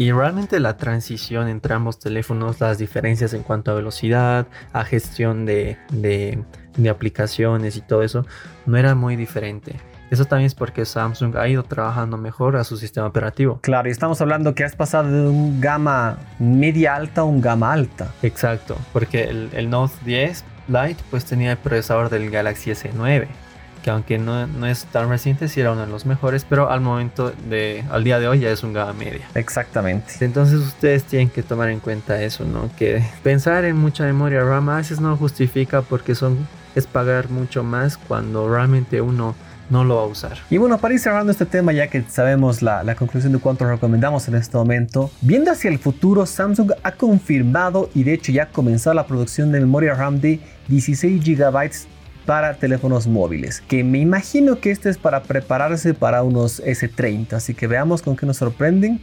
Y 0.00 0.12
realmente 0.12 0.60
la 0.60 0.78
transición 0.78 1.46
entre 1.48 1.74
ambos 1.74 1.98
teléfonos, 1.98 2.58
las 2.58 2.78
diferencias 2.78 3.34
en 3.34 3.42
cuanto 3.42 3.70
a 3.70 3.74
velocidad, 3.74 4.46
a 4.72 4.82
gestión 4.82 5.44
de, 5.44 5.76
de, 5.92 6.42
aplicaciones 6.88 7.76
y 7.76 7.82
todo 7.82 8.02
eso, 8.02 8.24
no 8.64 8.78
era 8.78 8.94
muy 8.94 9.14
diferente. 9.14 9.76
Eso 10.10 10.24
también 10.24 10.46
es 10.46 10.54
porque 10.54 10.86
Samsung 10.86 11.36
ha 11.36 11.46
ido 11.48 11.64
trabajando 11.64 12.16
mejor 12.16 12.56
a 12.56 12.64
su 12.64 12.78
sistema 12.78 13.08
operativo. 13.08 13.58
Claro, 13.60 13.90
y 13.90 13.92
estamos 13.92 14.22
hablando 14.22 14.54
que 14.54 14.64
has 14.64 14.74
pasado 14.74 15.10
de 15.10 15.28
un 15.28 15.60
gama 15.60 16.16
media 16.38 16.94
alta 16.94 17.20
a 17.20 17.24
un 17.24 17.42
gama 17.42 17.70
alta. 17.70 18.10
Exacto, 18.22 18.78
porque 18.94 19.24
el, 19.24 19.50
el 19.52 19.68
Note 19.68 19.92
10 20.06 20.44
Lite 20.68 21.04
pues 21.10 21.26
tenía 21.26 21.52
el 21.52 21.58
procesador 21.58 22.08
del 22.08 22.30
Galaxy 22.30 22.70
S9 22.70 23.28
que 23.82 23.90
aunque 23.90 24.18
no, 24.18 24.46
no, 24.46 24.66
es 24.66 24.84
tan 24.86 25.08
reciente, 25.08 25.48
sí 25.48 25.60
era 25.60 25.72
uno 25.72 25.82
de 25.82 25.86
los 25.86 26.06
mejores, 26.06 26.44
pero 26.48 26.70
al 26.70 26.80
momento 26.80 27.32
de, 27.48 27.84
al 27.90 28.04
día 28.04 28.18
de 28.18 28.28
hoy 28.28 28.40
ya 28.40 28.50
es 28.50 28.62
un 28.62 28.72
gama 28.72 28.92
media. 28.92 29.28
Exactamente. 29.34 30.12
Entonces 30.20 30.60
ustedes 30.60 31.04
tienen 31.04 31.30
que 31.30 31.42
tomar 31.42 31.70
en 31.70 31.80
cuenta 31.80 32.22
eso, 32.22 32.44
¿no? 32.44 32.70
Que 32.76 33.02
pensar 33.22 33.64
en 33.64 33.76
mucha 33.76 34.04
memoria 34.04 34.42
RAM 34.42 34.68
a 34.68 34.76
veces 34.76 35.00
no 35.00 35.16
justifica 35.16 35.82
porque 35.82 36.14
son, 36.14 36.46
es 36.74 36.86
pagar 36.86 37.30
mucho 37.30 37.62
más 37.62 37.96
cuando 37.96 38.48
realmente 38.48 39.00
uno 39.00 39.34
no 39.70 39.84
lo 39.84 39.96
va 39.96 40.02
a 40.02 40.06
usar. 40.06 40.38
Y 40.50 40.58
bueno, 40.58 40.78
para 40.78 40.94
ir 40.94 41.00
cerrando 41.00 41.30
este 41.30 41.46
tema, 41.46 41.72
ya 41.72 41.86
que 41.86 42.02
sabemos 42.02 42.60
la, 42.60 42.82
la, 42.82 42.96
conclusión 42.96 43.32
de 43.32 43.38
cuánto 43.38 43.64
recomendamos 43.64 44.26
en 44.26 44.34
este 44.34 44.56
momento, 44.56 45.12
viendo 45.20 45.52
hacia 45.52 45.70
el 45.70 45.78
futuro, 45.78 46.26
Samsung 46.26 46.72
ha 46.82 46.92
confirmado 46.92 47.88
y 47.94 48.02
de 48.02 48.14
hecho 48.14 48.32
ya 48.32 48.44
ha 48.44 48.48
comenzado 48.48 48.94
la 48.94 49.06
producción 49.06 49.52
de 49.52 49.60
memoria 49.60 49.94
RAM 49.94 50.20
de 50.20 50.40
16 50.66 51.24
GB 51.24 51.70
para 52.30 52.54
teléfonos 52.54 53.08
móviles, 53.08 53.60
que 53.60 53.82
me 53.82 53.98
imagino 53.98 54.60
que 54.60 54.70
este 54.70 54.88
es 54.88 54.98
para 54.98 55.24
prepararse 55.24 55.94
para 55.94 56.22
unos 56.22 56.62
S30, 56.62 57.32
así 57.32 57.54
que 57.54 57.66
veamos 57.66 58.02
con 58.02 58.14
qué 58.14 58.24
nos 58.24 58.36
sorprenden. 58.36 59.00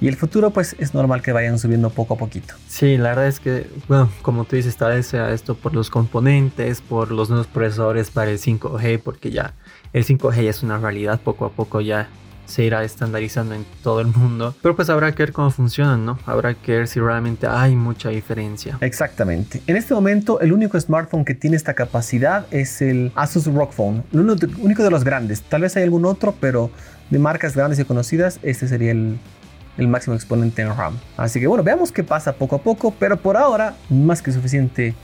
Y 0.00 0.06
el 0.06 0.14
futuro 0.14 0.52
pues 0.52 0.76
es 0.78 0.94
normal 0.94 1.20
que 1.20 1.32
vayan 1.32 1.58
subiendo 1.58 1.90
poco 1.90 2.14
a 2.14 2.18
poquito. 2.18 2.54
Sí, 2.68 2.96
la 2.96 3.08
verdad 3.08 3.26
es 3.26 3.40
que, 3.40 3.66
bueno, 3.88 4.08
como 4.22 4.44
tú 4.44 4.54
dices, 4.54 4.76
tal 4.76 4.92
vez 4.94 5.08
sea 5.08 5.32
esto 5.32 5.56
por 5.56 5.74
los 5.74 5.90
componentes, 5.90 6.80
por 6.80 7.10
los 7.10 7.30
nuevos 7.30 7.48
procesadores 7.48 8.12
para 8.12 8.30
el 8.30 8.38
5G, 8.38 9.00
porque 9.02 9.32
ya 9.32 9.54
el 9.92 10.04
5G 10.04 10.44
ya 10.44 10.50
es 10.50 10.62
una 10.62 10.78
realidad, 10.78 11.20
poco 11.20 11.46
a 11.46 11.50
poco 11.50 11.80
ya 11.80 12.08
se 12.48 12.64
irá 12.64 12.82
estandarizando 12.82 13.54
en 13.54 13.64
todo 13.82 14.00
el 14.00 14.08
mundo. 14.08 14.54
Pero 14.62 14.74
pues 14.74 14.88
habrá 14.88 15.12
que 15.12 15.22
ver 15.22 15.32
cómo 15.32 15.50
funcionan, 15.50 16.04
¿no? 16.04 16.18
Habrá 16.26 16.54
que 16.54 16.72
ver 16.72 16.88
si 16.88 16.98
realmente 16.98 17.46
hay 17.46 17.76
mucha 17.76 18.08
diferencia. 18.08 18.78
Exactamente. 18.80 19.62
En 19.66 19.76
este 19.76 19.94
momento 19.94 20.40
el 20.40 20.52
único 20.52 20.80
smartphone 20.80 21.24
que 21.24 21.34
tiene 21.34 21.56
esta 21.56 21.74
capacidad 21.74 22.46
es 22.50 22.80
el 22.82 23.12
Asus 23.14 23.46
ROG 23.46 23.72
Phone. 23.72 24.04
El 24.12 24.20
único 24.20 24.82
de 24.82 24.90
los 24.90 25.04
grandes. 25.04 25.42
Tal 25.42 25.60
vez 25.60 25.76
hay 25.76 25.84
algún 25.84 26.06
otro, 26.06 26.34
pero 26.40 26.70
de 27.10 27.18
marcas 27.18 27.54
grandes 27.54 27.78
y 27.78 27.84
conocidas, 27.84 28.38
este 28.42 28.66
sería 28.66 28.92
el, 28.92 29.18
el 29.76 29.88
máximo 29.88 30.16
exponente 30.16 30.62
en 30.62 30.74
RAM. 30.74 30.98
Así 31.16 31.40
que 31.40 31.46
bueno, 31.46 31.62
veamos 31.62 31.92
qué 31.92 32.02
pasa 32.02 32.32
poco 32.32 32.56
a 32.56 32.62
poco, 32.62 32.94
pero 32.98 33.18
por 33.18 33.36
ahora 33.36 33.74
más 33.90 34.22
que 34.22 34.32
suficiente 34.32 34.94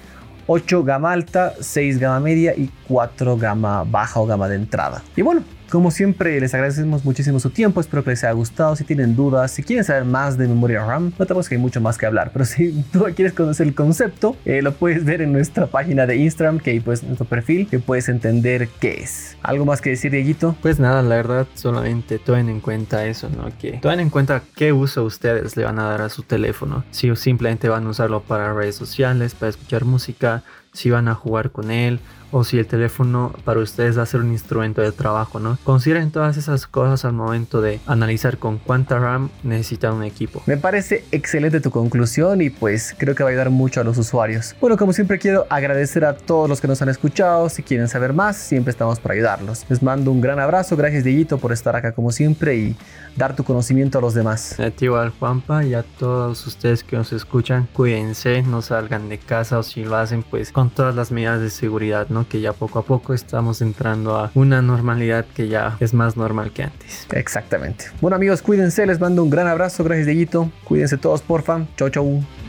8 0.46 0.85
gama 0.85 1.12
alta, 1.12 1.54
6 1.61 1.98
gama 1.98 2.20
media 2.20 2.54
y 2.57 2.70
4 2.88 3.37
gama 3.37 3.85
baja 3.85 4.20
o 4.20 4.26
gama 4.26 4.48
de 4.48 4.57
entrada. 4.57 5.02
Y 5.16 5.22
bueno, 5.22 5.42
como 5.74 5.90
siempre, 5.90 6.38
les 6.38 6.54
agradecemos 6.54 7.04
muchísimo 7.04 7.40
su 7.40 7.50
tiempo, 7.50 7.80
espero 7.80 8.04
que 8.04 8.11
les 8.11 8.22
haya 8.22 8.33
gustado. 8.33 8.76
Si 8.76 8.85
tienen 8.85 9.16
dudas, 9.16 9.50
si 9.50 9.64
quieren 9.64 9.85
saber 9.85 10.04
más 10.04 10.38
de 10.38 10.46
memoria 10.46 10.85
RAM, 10.85 11.12
no 11.18 11.26
tenemos 11.26 11.48
que 11.48 11.57
hay 11.57 11.61
mucho 11.61 11.80
más 11.80 11.98
que 11.98 12.07
hablar, 12.07 12.30
pero 12.33 12.44
si 12.44 12.85
tú 12.92 13.04
quieres 13.16 13.33
conocer 13.33 13.66
el 13.66 13.74
concepto, 13.74 14.37
eh, 14.44 14.62
lo 14.62 14.72
puedes 14.74 15.04
ver 15.04 15.20
en 15.20 15.33
nuestra 15.33 15.66
página 15.66 16.07
de 16.07 16.16
Instagram, 16.16 16.61
que 16.61 16.70
hay 16.70 16.80
pues 16.80 17.02
nuestro 17.02 17.26
perfil, 17.26 17.66
que 17.66 17.80
puedes 17.80 18.09
entender 18.09 18.68
qué 18.78 19.02
es. 19.02 19.37
¿Algo 19.42 19.64
más 19.64 19.80
que 19.80 19.90
decir, 19.90 20.12
Dieguito? 20.12 20.54
Pues 20.62 20.78
nada, 20.78 21.02
la 21.02 21.16
verdad, 21.16 21.46
solamente 21.54 22.18
tomen 22.18 22.48
en 22.50 22.61
cuenta 22.61 23.04
eso, 23.07 23.28
¿no? 23.30 23.48
Que 23.59 23.78
tomen 23.78 24.00
en 24.00 24.11
cuenta 24.11 24.42
qué 24.54 24.72
uso 24.72 25.02
ustedes 25.02 25.57
le 25.57 25.64
van 25.64 25.78
a 25.80 25.88
dar 25.88 26.02
a 26.02 26.09
su 26.09 26.22
teléfono. 26.22 26.85
Si 26.90 27.14
simplemente 27.16 27.68
van 27.68 27.87
a 27.87 27.90
usarlo 27.90 28.22
para 28.22 28.52
redes 28.52 28.76
sociales, 28.76 29.35
para 29.35 29.50
escuchar 29.50 29.85
música, 29.85 30.34
si 30.74 30.90
van 30.90 31.08
a 31.08 31.14
jugar 31.14 31.50
con 31.50 31.70
él 31.70 32.00
o 32.35 32.42
si 32.42 32.59
el 32.59 32.66
teléfono 32.66 33.33
para 33.44 33.61
ustedes 33.61 33.97
va 33.97 34.03
a 34.03 34.07
ser 34.07 34.20
un 34.20 34.33
instrumento 34.33 34.83
de 34.83 34.90
trabajo, 34.90 35.38
¿no? 35.38 35.57
Consideren 35.62 36.11
todas 36.11 36.37
esas 36.37 36.66
cosas 36.66 37.05
al 37.05 37.12
momento 37.12 37.61
de 37.61 37.79
analizar 37.87 38.38
con 38.38 38.59
cuánta 38.59 38.99
RAM 38.99 39.31
necesita 39.44 39.92
un 39.92 40.03
equipo. 40.03 40.42
Me 40.47 40.57
parece 40.57 41.05
excelente 41.12 41.61
tu 41.61 41.70
conclusión 41.70 42.42
y 42.42 42.51
pues 42.51 42.92
creo 42.99 43.14
que 43.14 43.23
va 43.23 43.29
a 43.29 43.31
ayudar 43.31 43.51
mucho 43.51 43.81
a 43.81 43.85
los 43.85 43.99
usuarios. 43.99 44.57
Bueno, 44.61 44.77
como 44.77 44.92
siempre 44.92 45.20
quiero 45.20 45.47
agradecer 45.49 46.05
a 46.05 46.16
todos 46.16 46.49
los 46.49 46.61
que 46.61 46.66
nos 46.66 46.83
han 46.83 46.88
escuchado. 46.88 47.49
Si 47.49 47.62
quieren 47.62 47.87
saber 47.87 48.12
más, 48.12 48.37
siempre 48.37 48.73
estamos 48.73 48.99
para 48.99 49.14
ayudarlos. 49.14 49.64
Les 49.68 49.81
mando 49.81 50.11
un 50.11 50.20
gran 50.20 50.40
abrazo. 50.40 50.77
Gracias, 50.77 51.05
Dieguito, 51.05 51.38
por 51.38 51.53
estar 51.53 51.77
acá 51.77 51.92
como 51.92 52.11
siempre 52.11 52.57
y 52.57 52.77
dar 53.16 53.37
tu 53.37 53.44
conocimiento 53.44 53.99
a 53.99 54.01
los 54.01 54.12
demás. 54.12 54.57
Igual, 54.81 55.12
Juanpa, 55.18 55.64
y 55.64 55.75
a 55.75 55.83
todos 55.83 56.47
ustedes 56.47 56.83
que 56.83 56.97
nos 56.97 57.12
escuchan, 57.12 57.68
cuídense, 57.73 58.42
no 58.42 58.61
salgan 58.61 59.09
de 59.09 59.18
casa 59.18 59.61
o 59.61 59.62
si 59.62 59.85
lo 59.85 59.97
hacen, 59.97 60.23
pues 60.25 60.53
con 60.53 60.68
todas 60.68 60.94
las 60.94 61.11
medidas 61.11 61.40
de 61.40 61.49
seguridad, 61.49 62.09
Que 62.28 62.40
ya 62.40 62.52
poco 62.52 62.78
a 62.78 62.82
poco 62.82 63.14
estamos 63.14 63.60
entrando 63.62 64.16
a 64.16 64.30
una 64.34 64.62
normalidad 64.62 65.24
que 65.34 65.48
ya 65.48 65.76
es 65.80 65.94
más 65.94 66.16
normal 66.16 66.52
que 66.52 66.64
antes. 66.64 67.06
Exactamente. 67.12 67.87
Bueno 68.00 68.16
amigos, 68.16 68.42
cuídense, 68.42 68.87
les 68.87 69.00
mando 69.00 69.22
un 69.22 69.30
gran 69.30 69.46
abrazo, 69.46 69.84
gracias 69.84 70.06
Dieguito. 70.06 70.50
Cuídense 70.64 70.96
todos, 70.96 71.22
porfa. 71.22 71.66
Chau, 71.76 71.88
chau. 71.90 72.43